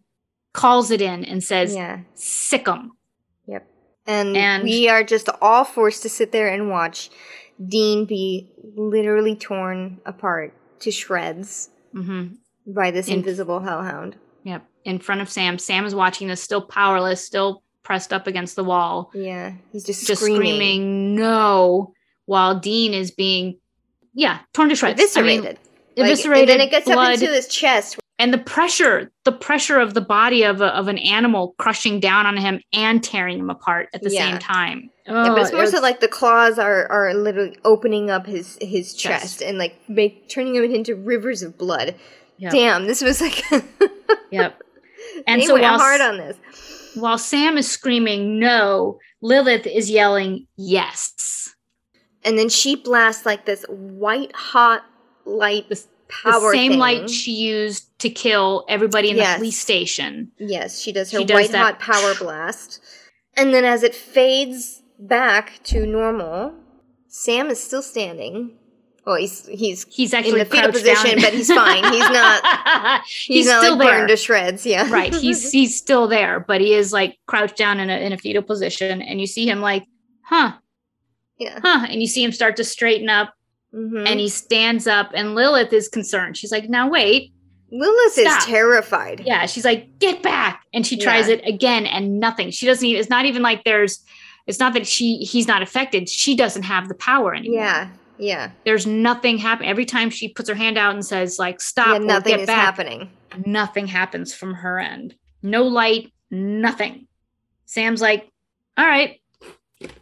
[0.53, 2.01] calls it in and says, yeah.
[2.13, 2.91] sick 'em.
[3.47, 3.67] Yep.
[4.07, 7.09] And, And- we are just all forced to sit there and watch
[7.67, 12.27] Dean be literally torn apart to shreds hmm
[12.65, 14.15] by this In- invisible hellhound.
[14.43, 14.65] Yep.
[14.85, 15.57] In front of Sam.
[15.57, 19.09] Sam is watching this, still powerless, still pressed up against the wall.
[19.13, 20.55] Yeah, he's just, just screaming.
[20.55, 21.15] screaming.
[21.15, 21.93] no
[22.25, 23.59] while Dean is being
[24.13, 25.59] yeah torn to shreds I mean, eviscerated.
[25.97, 27.99] Like, eviscerated and then it gets blood up into his chest.
[28.21, 32.25] And the pressure, the pressure of the body of, a, of an animal crushing down
[32.25, 34.29] on him and tearing him apart at the Yeah.
[34.31, 34.89] same time.
[35.07, 38.09] Oh, yeah, but it's Oh, more so was- like the claws are are literally opening
[38.11, 39.41] up his his chest, Chest.
[39.41, 41.95] and like make turning him into rivers of blood.
[42.37, 42.51] Yep.
[42.53, 43.43] Damn, this was like
[44.31, 44.61] Yep.
[45.27, 46.37] And they so went while hard on this.
[46.95, 51.53] while Sam is screaming no, Lilith is yelling yes.
[52.23, 54.83] And then she blasts like this white hot
[55.25, 55.83] light The-
[56.23, 56.79] power the same thing.
[56.79, 59.35] light she used to kill everybody in Yes.
[59.35, 60.31] the police station.
[60.37, 62.79] Yes, she does her She white that- hot power blast.
[63.37, 66.53] And then as it fades back to normal,
[67.07, 68.57] Sam is still standing.
[69.05, 71.21] Well, he's he's He's in the fetal position, down.
[71.21, 71.83] but he's fine.
[71.91, 73.97] He's not he's, he's, not still like there.
[73.97, 74.87] burned to shreds, yeah.
[74.91, 75.13] right.
[75.13, 78.43] He's he's still there, but he is like crouched down in a in a fetal
[78.43, 79.85] position, and you see him like,
[80.21, 80.53] huh,
[81.39, 81.59] yeah.
[81.63, 83.33] huh, and you see him start to straighten up,
[83.73, 84.05] Mhm.
[84.07, 86.35] and he stands up, and Lilith is concerned.
[86.37, 87.31] She's like, now wait,
[87.71, 88.39] Lilith Stop.
[88.39, 89.21] is terrified.
[89.25, 89.45] yeah.
[89.45, 91.35] She's like, get back, and she tries Yeah.
[91.35, 92.51] it again, and nothing.
[92.51, 92.99] She doesn't even.
[92.99, 94.03] It's not even like there's.
[94.47, 96.09] It's not that she he's not affected.
[96.09, 97.59] She doesn't have the power anymore.
[97.61, 97.87] Yeah.
[98.17, 98.51] Yeah.
[98.65, 99.69] There's nothing happening.
[99.69, 102.57] Every time she puts her hand out and says like stop yeah nothing is back,
[102.57, 103.09] happening.
[103.45, 105.15] nothing happens from her end.
[105.41, 107.07] No light, nothing.
[107.65, 108.27] Sam's like,
[108.77, 109.20] all right.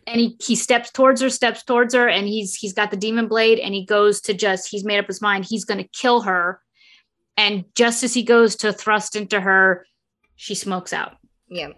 [0.07, 3.27] And he, he steps towards her, steps towards her, and he's he's got the demon
[3.27, 6.61] blade and he goes to just he's made up his mind, he's gonna kill her.
[7.37, 9.85] And just as he goes to thrust into her,
[10.35, 11.17] she smokes out.
[11.49, 11.69] Yeah.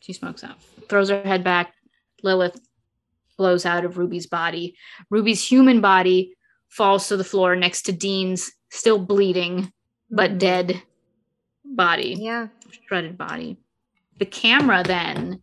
[0.00, 0.56] She smokes out,
[0.88, 1.74] throws her head back.
[2.22, 2.58] Lilith
[3.36, 4.76] blows out of Ruby's body.
[5.10, 6.34] Ruby's human body
[6.68, 9.72] falls to the floor next to Dean's still bleeding
[10.10, 10.38] but Mhm.
[10.38, 10.82] dead
[11.64, 12.48] body, Yeah.
[12.86, 13.56] shredded body.
[14.18, 15.42] The camera then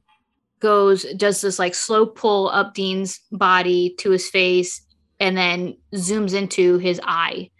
[0.63, 4.81] goes, does this like slow pull up Dean's body to his face
[5.19, 7.51] and then zooms into his eye.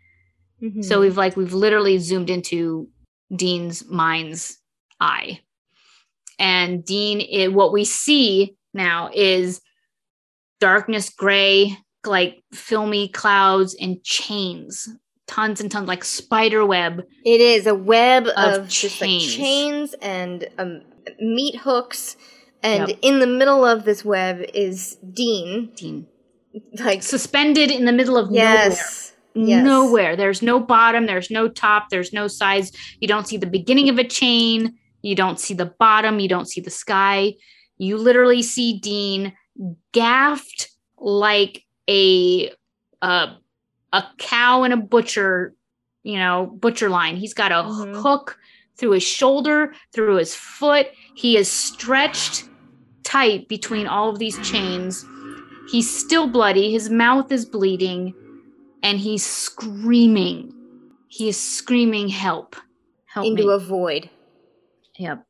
[0.61, 0.83] Mhm.
[0.83, 2.87] So we've like, we've literally zoomed into
[3.35, 4.57] Dean's mind's
[4.99, 5.41] eye.
[6.39, 9.61] And Dean, it, what we see now is
[10.59, 14.87] darkness, gray, like filmy clouds and chains,
[15.27, 19.35] tons and tons, like spider web It is a web Of of, just like chains.
[19.35, 20.81] chains and um,
[21.19, 22.17] meat hooks,
[22.63, 22.99] and Yep.
[23.01, 26.07] in the middle of this web is Dean, Dean.
[26.79, 29.49] like Suspended in the middle of yes, nowhere.
[29.49, 29.65] yes.
[29.65, 30.15] Nowhere.
[30.15, 32.71] There's no bottom, there's no top, there's no sides.
[32.99, 36.47] You don't see the beginning of a chain, you don't see the bottom, you don't
[36.47, 37.33] see the sky.
[37.77, 39.33] You literally see Dean
[39.91, 42.51] gaffed like a
[43.01, 43.35] uh,
[43.91, 45.53] a cow in a butcher,
[46.03, 47.17] you know, butcher line.
[47.17, 48.01] He's got a Mhm.
[48.01, 48.37] hook
[48.77, 50.87] through his shoulder, through his foot.
[51.15, 52.45] He is stretched
[53.03, 55.05] tight between all of these chains.
[55.69, 56.71] He's still bloody.
[56.71, 58.13] His mouth is bleeding,
[58.81, 60.53] and he's screaming.
[61.07, 62.55] He is screaming, "Help!
[63.05, 64.09] Help into me!" a void.
[64.97, 65.25] yep.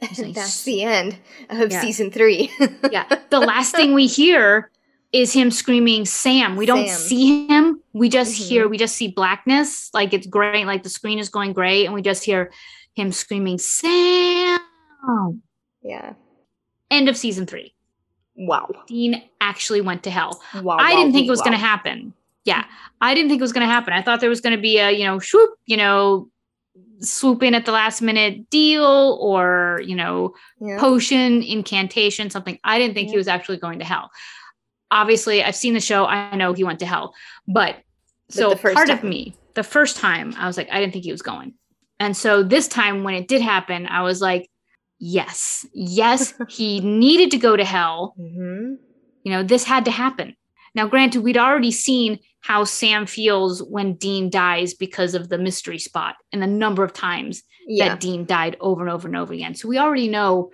[0.18, 1.18] Like, That's the end
[1.50, 1.80] of Yeah.
[1.80, 2.50] season three.
[2.92, 3.04] yeah.
[3.30, 4.70] The last thing we hear
[5.12, 6.54] is him screaming Sam.
[6.54, 6.98] We don't Sam.
[6.98, 7.82] see him.
[7.92, 8.48] We just Mhm.
[8.48, 9.90] hear, we just see blackness.
[9.92, 12.52] Like it's gray, like the screen is going gray, and we just hear
[12.94, 14.60] him screaming, Sam.
[15.82, 16.12] yeah.
[16.90, 17.74] End of season three.
[18.36, 18.68] Wow.
[18.86, 20.40] Dean actually went to hell.
[20.54, 20.76] Wow.
[20.76, 21.46] I wow, didn't think it was wow.
[21.46, 22.12] going to happen.
[22.44, 22.64] Yeah.
[23.00, 23.92] I didn't think it was going to happen.
[23.92, 26.30] I thought there was going to be a, you know, swoop, you know,
[27.00, 30.78] swoop in at the last minute deal or, you know, Yeah.
[30.78, 32.58] potion, incantation, something.
[32.64, 34.10] I didn't think he was actually going to hell.
[34.90, 36.06] Obviously, I've seen the show.
[36.06, 37.14] I know he went to hell.
[37.46, 37.76] But
[38.30, 41.04] so the first part of me, the first time, I was like, I didn't think
[41.04, 41.54] he was going.
[42.00, 44.48] And so this time when it did happen, I was like,
[44.98, 48.14] yes, yes, he needed to go to hell.
[48.16, 48.74] hmm
[49.24, 50.34] You know, this had to happen.
[50.74, 55.78] Now, granted, we'd already seen how Sam feels when Dean dies because of the mystery
[55.78, 57.88] spot and the number of times Yeah.
[57.88, 59.54] that Dean died over and over and over again.
[59.54, 60.52] So we already know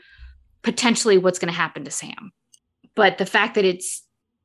[0.63, 2.33] potentially what's going to happen to Sam.
[2.95, 4.03] But the fact that it's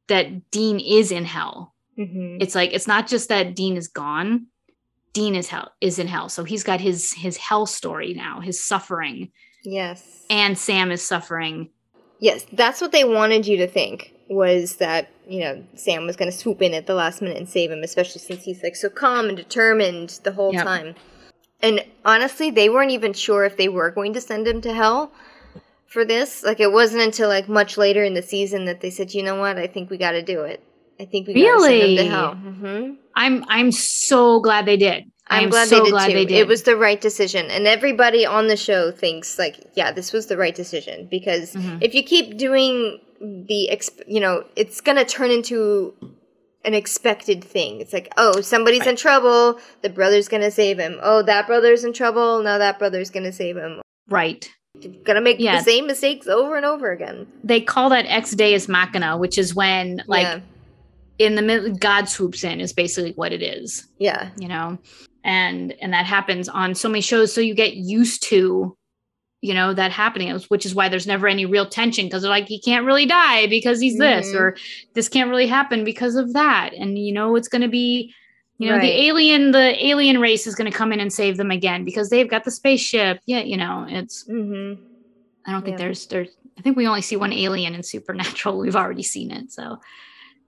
[0.08, 4.48] that Dean is in hell, hmm it's like it's not just that Dean is gone.
[5.14, 6.30] Dean is hell is in hell.
[6.30, 9.32] So he's got his his hell story now, his suffering,
[9.64, 10.26] Yes.
[10.30, 11.70] and Sam is suffering.
[12.20, 16.30] Yes, that's what they wanted you to think was that, you know, Sam was going
[16.32, 18.90] to swoop in at the last minute and save him, especially since he's like so
[18.90, 20.64] calm and determined the whole Yep.
[20.66, 20.96] time.
[21.62, 25.12] And honestly, they weren't even sure if they were going to send him to hell
[25.88, 26.44] for this.
[26.44, 29.36] Like it wasn't until like much later in the season that they said, "You know
[29.36, 29.58] what?
[29.58, 30.64] I think we got to do it.
[31.00, 31.98] I think we got to send Really?
[31.98, 35.12] him to hell." hmm I'm I'm so glad they did.
[35.30, 36.14] I I'm glad so they did glad too.
[36.14, 36.38] they did.
[36.40, 40.26] It was the right decision, and everybody on the show thinks like, yeah, this was
[40.28, 41.78] the right decision because Mhm.
[41.82, 45.94] if you keep doing the, exp- you know, it's gonna turn into
[46.66, 47.80] an expected thing.
[47.80, 49.60] It's like, oh, somebody's in trouble.
[49.82, 50.98] The brother's gonna save him.
[51.02, 52.42] Oh, that brother's in trouble.
[52.44, 53.82] Now that brother's gonna save him.
[54.10, 54.50] Right.
[55.04, 55.58] Gonna make Yeah.
[55.60, 57.28] the same mistakes over and over again.
[57.44, 60.40] They call that ex deus machina, which is when like yeah,
[61.18, 63.86] in the middle God swoops in is basically what it is.
[64.00, 64.78] yeah, you know
[65.30, 68.76] and and that happens on so many shows so you get used to
[69.42, 72.48] you know that happening which is why there's never any real tension because they're like
[72.48, 74.40] he can't really die because he's this Mhm.
[74.40, 74.58] or
[74.96, 78.14] this can't really happen because of that and you know it's going to be
[78.58, 78.82] you know Right.
[78.82, 82.10] the alien the alien race is going to come in and save them again because
[82.10, 84.82] they've got the spaceship yeah you know it's mm-hmm.
[85.46, 85.86] i don't think Yeah.
[85.86, 89.52] there's there's i think we only see one alien in supernatural we've already seen it
[89.52, 89.78] so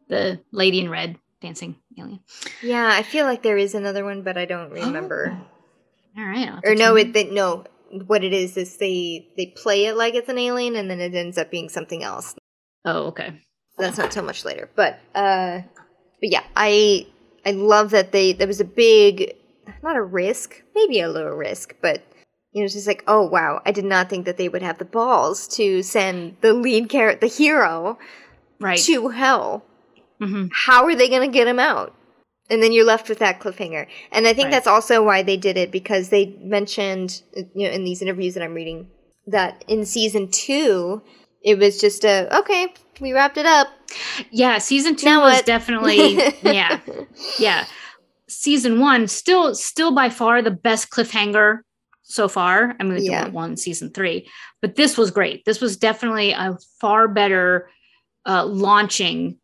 [0.09, 2.19] the lady in red dancing alien
[2.61, 2.89] yeah.
[2.93, 5.37] I feel like there is another one, but I don't remember.
[6.17, 7.65] all right or no, it no.
[8.07, 11.13] What it is is they they play it like it's an alien, and then it
[11.13, 12.35] ends up being something else.
[12.85, 13.33] Oh, okay.
[13.77, 15.61] that's not so much later but uh
[16.19, 17.05] but yeah i
[17.45, 19.33] i love that they there was a big
[19.83, 22.03] not a risk maybe a little risk but
[22.51, 24.77] you know it's just like oh wow i did not think that they would have
[24.77, 27.97] the balls to send the lead character the hero
[28.59, 28.77] Right.
[28.79, 29.63] to hell
[30.21, 31.95] hmm how are they going to get him out
[32.49, 34.51] and then you're left with that cliffhanger and i think Right.
[34.51, 38.43] that's also why they did it because they mentioned you know in these interviews that
[38.43, 38.87] i'm reading
[39.27, 41.01] that in season two
[41.43, 43.67] it was just a okay we wrapped it up
[44.31, 45.45] Yeah, season two Now was what?
[45.45, 46.79] definitely yeah,
[47.39, 47.65] yeah.
[48.27, 51.59] Season one still still by far the best cliffhanger
[52.03, 52.75] so far.
[52.79, 53.27] I mean, we yeah.
[53.29, 54.29] one season three,
[54.61, 55.43] but this was great.
[55.45, 57.69] This was definitely a far better
[58.25, 59.37] uh, launching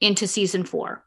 [0.00, 1.04] into season four.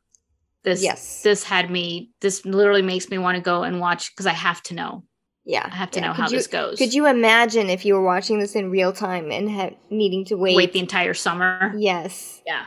[0.63, 1.21] This Yes.
[1.23, 2.11] this had me.
[2.21, 5.03] This literally makes me want to go and watch because I have to know.
[5.45, 6.07] Yeah, I have to yeah.
[6.07, 6.77] know Could how you, this goes.
[6.77, 10.35] Could you imagine if you were watching this in real time and ha- needing to
[10.35, 10.55] wait?
[10.55, 11.73] wait the entire summer?
[11.77, 12.41] yes.
[12.45, 12.65] Yeah.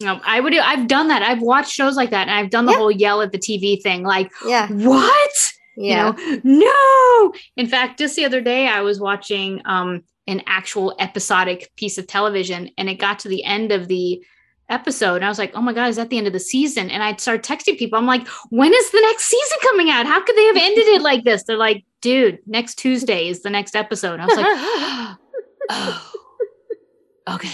[0.00, 0.56] No, I would.
[0.56, 1.22] I've done that.
[1.22, 2.78] I've watched shows like that, and I've done the Yeah.
[2.78, 4.04] whole yell at the TV thing.
[4.04, 4.68] Like, Yeah.
[4.70, 5.52] what?
[5.76, 6.12] Yeah.
[6.18, 7.32] You know, no.
[7.56, 12.06] In fact, just the other day, I was watching um, an actual episodic piece of
[12.06, 14.22] television, and it got to the end of the
[14.70, 16.90] episode, and I was like, "Oh my god, is that the end of the season?"
[16.90, 17.98] And I'd start texting people.
[17.98, 20.06] I'm like, "When is the next season coming out?
[20.06, 23.50] How could they have ended it like this?" They're like, "Dude, next Tuesday is the
[23.50, 25.18] next episode." And I was like,
[25.70, 26.12] "Oh,
[27.34, 27.50] okay."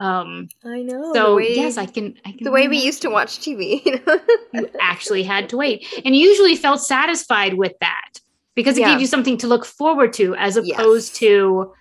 [0.00, 0.48] Um.
[0.64, 1.12] I know.
[1.12, 2.14] So way, yes, I can.
[2.24, 2.44] I can.
[2.44, 2.86] the way we imagine.
[2.86, 3.84] used to watch TV.
[3.84, 4.20] You know?
[4.54, 8.20] you actually had to wait, and usually felt satisfied with that
[8.54, 8.92] because it Yeah.
[8.92, 11.18] gave you something to look forward to, as opposed Yes.
[11.20, 11.72] to,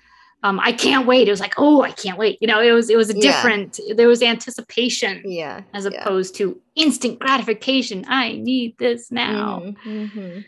[0.44, 1.28] um, I can't wait.
[1.28, 2.38] It was like, oh, I can't wait.
[2.42, 3.22] You know, it was it was a Yeah.
[3.22, 3.80] different.
[3.96, 5.62] There was anticipation yeah.
[5.74, 6.02] as yeah.
[6.02, 8.06] opposed to instant gratification.
[8.08, 9.62] I need this now.
[9.86, 10.46] Mhm, mhm.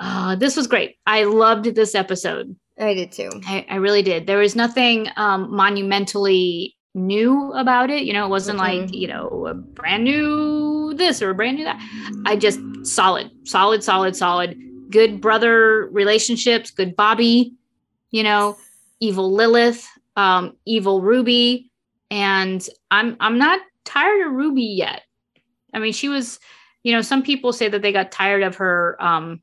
[0.00, 0.96] Uh, this was great.
[1.06, 2.54] I loved this episode.
[2.78, 3.30] I did too.
[3.46, 4.26] I, I really did.
[4.26, 8.02] There was nothing um, monumentally new about it.
[8.02, 8.94] You know, it wasn't like, Mhm.
[8.94, 11.78] you know, a brand new this or a brand new that.
[12.26, 14.58] I just solid, solid, solid, solid.
[14.90, 17.52] Good brother relationships, good Bobby,
[18.10, 18.56] you know,
[19.00, 19.86] evil Lilith,
[20.16, 21.70] um, evil Ruby.
[22.10, 25.02] And I'm I'm not tired of Ruby yet.
[25.74, 26.40] I mean, she was,
[26.82, 29.42] you know, some people say that they got tired of her um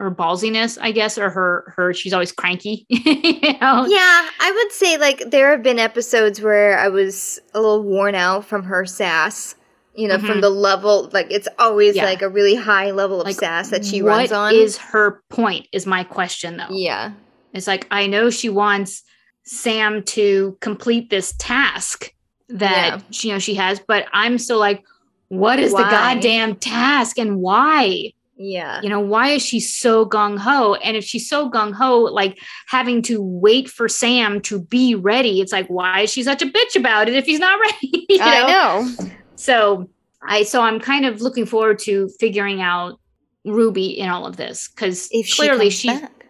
[0.00, 2.86] her ballsiness, I guess, or her her she's always cranky.
[2.88, 3.86] you know?
[3.86, 8.14] Yeah, I would say like there have been episodes where I was a little worn
[8.14, 9.54] out from her sass.
[9.94, 10.40] You know, from Mhm.
[10.42, 12.04] the level like it's always Yeah.
[12.04, 14.54] like a really high level of Like, sass that she runs on.
[14.54, 15.66] is her point?
[15.72, 16.68] Is my question though.
[16.70, 17.10] yeah.
[17.52, 19.02] It's like I know she wants
[19.44, 22.12] Sam to complete this task
[22.48, 24.82] that you know she has, but I'm still like,
[25.28, 28.12] what is the goddamn task and why?
[28.42, 28.80] Yeah.
[28.80, 30.74] You know, why is she so gung ho?
[30.76, 32.38] And if she's so gung ho, like
[32.68, 36.46] having to wait for Sam to be ready, it's like, why is she such a
[36.46, 38.06] bitch about it if he's not ready?
[38.08, 38.88] You I know.
[39.36, 39.90] So
[40.22, 42.98] I so I'm kind of looking forward to figuring out
[43.44, 46.24] Ruby in all of this because If she clearly comes she back.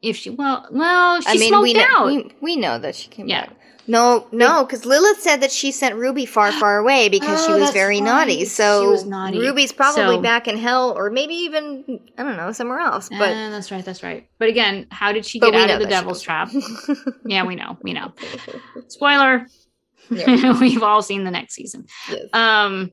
[0.00, 2.06] if she well well she I mean, smoked we know, out.
[2.06, 3.46] we, we know that she came Yeah.
[3.46, 3.56] back.
[3.88, 7.54] No, no, because Lilith said that she sent Ruby far, far away because she Oh,
[7.54, 8.38] was that's very naughty.
[8.40, 8.46] right.
[8.46, 9.38] So She was naughty.
[9.38, 13.08] Ruby's probably So- back in hell, or maybe even I don't know somewhere else.
[13.08, 14.28] But Eh, that's right, that's right.
[14.38, 16.50] But again, how did she get out of the devil's trap?
[17.26, 18.12] yeah, we know, we know.
[18.88, 19.46] Spoiler.
[20.10, 20.58] Yeah.
[20.60, 21.86] We've all seen the next season.
[22.10, 22.20] Yes.
[22.32, 22.92] Um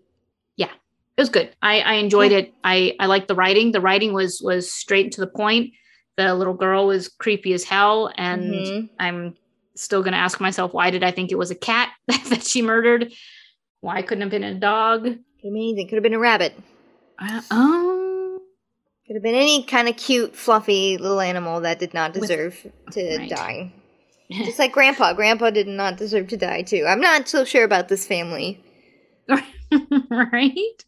[0.58, 0.72] yeah,
[1.18, 1.54] it was good.
[1.62, 2.54] I, I enjoyed it.
[2.64, 3.72] I, I liked the writing.
[3.72, 5.72] The writing was was straight to the point.
[6.18, 8.90] The little girl was creepy as hell, and Mhm.
[9.00, 9.36] I'm
[9.76, 13.12] still gonna ask myself why did I think it was a cat that she murdered?
[13.82, 15.04] Why couldn't it have been a dog?
[15.04, 15.88] Could have been anything.
[15.88, 16.54] Could have been a rabbit.
[17.20, 18.40] Uh, um,
[19.06, 22.66] Could have been any kind of cute, fluffy little animal that did not With- deserve
[22.92, 23.30] to Right.
[23.30, 23.74] die.
[24.32, 25.14] Just like Grandpa.
[25.14, 26.84] Grandpa did not deserve to die, too.
[26.88, 28.60] I'm not so sure about this family.
[30.10, 30.84] right?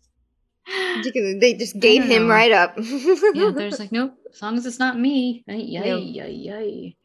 [1.03, 2.33] They just gave him know.
[2.33, 2.73] right up.
[2.77, 5.43] Yeah, there's like, nope, as long as it's not me.
[5.47, 5.59] Yay,
[5.99, 6.97] yay, yay.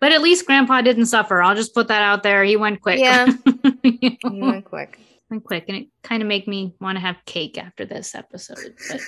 [0.00, 1.42] But at least Grandpa didn't suffer.
[1.42, 2.44] I'll just put that out there.
[2.44, 3.00] He went quick.
[3.00, 3.32] Yeah.
[3.82, 4.30] You know?
[4.30, 4.98] He went quick.
[5.28, 8.74] went quick, and it kind of made me want to have cake after this episode.
[8.88, 9.00] But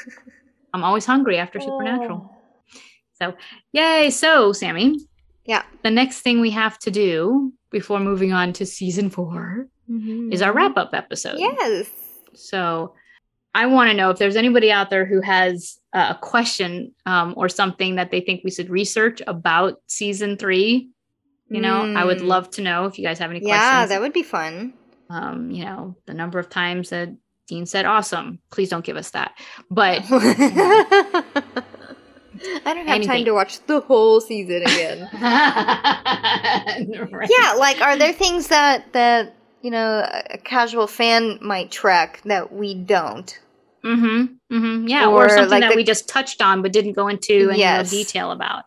[0.74, 1.64] I'm always hungry after oh.
[1.64, 2.36] Supernatural.
[3.20, 3.34] So,
[3.72, 4.10] yay!
[4.10, 4.98] So, Sammy,
[5.44, 5.62] Yeah.
[5.82, 10.32] the next thing we have to do before moving on to season four mm-hmm.
[10.32, 11.38] is our wrap up episode.
[11.38, 11.88] Yes.
[12.34, 12.94] So
[13.54, 17.48] I want to know if there's anybody out there who has a question um, or
[17.48, 20.90] something that they think we should research about season three.
[21.48, 22.26] You know, I would Mm.
[22.28, 23.72] love to know if you guys have any Yeah, questions.
[23.72, 24.74] Yeah, that would be fun.
[25.10, 27.08] um, you know, the number of times that
[27.48, 28.38] Dean said awesome.
[28.52, 29.32] Please don't give us that.
[29.68, 30.02] But
[32.64, 35.08] I don't have time to watch the whole season again.
[37.10, 37.28] Right.
[37.28, 42.52] yeah, like are there things that that you know a casual fan might track that
[42.52, 43.38] we don't?
[43.84, 44.54] Mm-hmm.
[44.54, 44.88] Mm-hmm.
[44.88, 45.06] Yeah.
[45.06, 47.60] Or, Or, something like that the- we just touched on but didn't go into any
[47.60, 47.90] Yes.
[47.90, 48.64] detail about.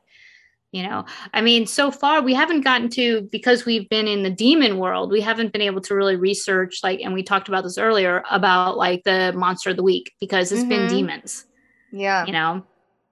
[0.72, 4.32] You know, I mean, so far we haven't gotten to because we've been in the
[4.32, 7.78] demon world, we haven't been able to really research like and we talked about this
[7.78, 10.90] earlier about like the monster of the week because it's been Mhm.
[10.90, 11.46] demons,
[11.92, 12.26] Yeah.
[12.26, 12.64] you know.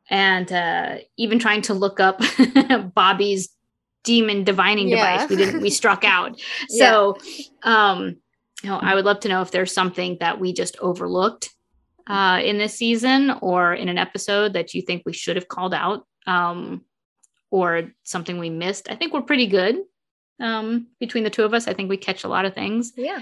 [0.10, 2.20] And uh even trying to look up
[2.96, 3.50] Bobby's
[4.04, 4.95] demon divining Yeah.
[5.18, 6.39] device, we didn't we struck out.
[6.70, 7.18] So
[7.64, 8.18] um
[8.64, 11.49] you know, I would love to know if there's something that we just overlooked
[12.08, 15.74] uh, in this season or in an episode that you think we should have called
[15.74, 16.84] out um,
[17.49, 18.89] or something we missed.
[18.89, 19.78] I think we're pretty good
[20.39, 21.68] um, between the two of us.
[21.68, 22.93] I think we catch a lot of things.
[22.95, 23.22] Yeah.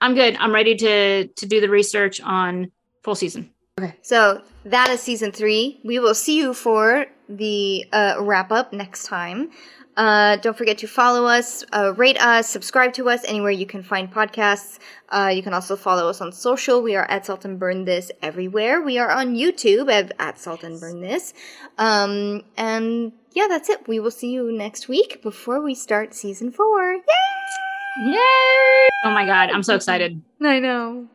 [0.00, 0.36] I'm good.
[0.36, 2.72] I'm ready to to do the research on
[3.04, 3.50] full season.
[3.78, 3.94] Okay.
[4.02, 5.80] So that is season three.
[5.84, 9.50] We will see you for the uh, wrap up next time.
[9.96, 13.82] Uh, don't forget to follow us, uh, rate us, subscribe to us anywhere you can
[13.82, 14.78] find podcasts.
[15.10, 16.82] Uh, you can also follow us on social.
[16.82, 18.80] We are at Salt and Burn This everywhere.
[18.80, 21.34] We are on YouTube at, at Salt and Burn This.
[21.76, 23.86] Um, and yeah, that's it.
[23.86, 26.94] We will see you next week before we start season four.
[26.94, 28.12] Yay!
[28.12, 28.88] Yay!
[29.04, 30.22] Oh my god, I'm so excited.
[30.40, 31.06] I know.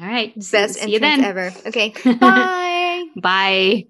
[0.00, 0.34] All right.
[0.34, 1.22] Best see you then.
[1.24, 1.52] ever.
[1.66, 1.94] Okay.
[2.20, 3.06] Bye.
[3.16, 3.86] Bye.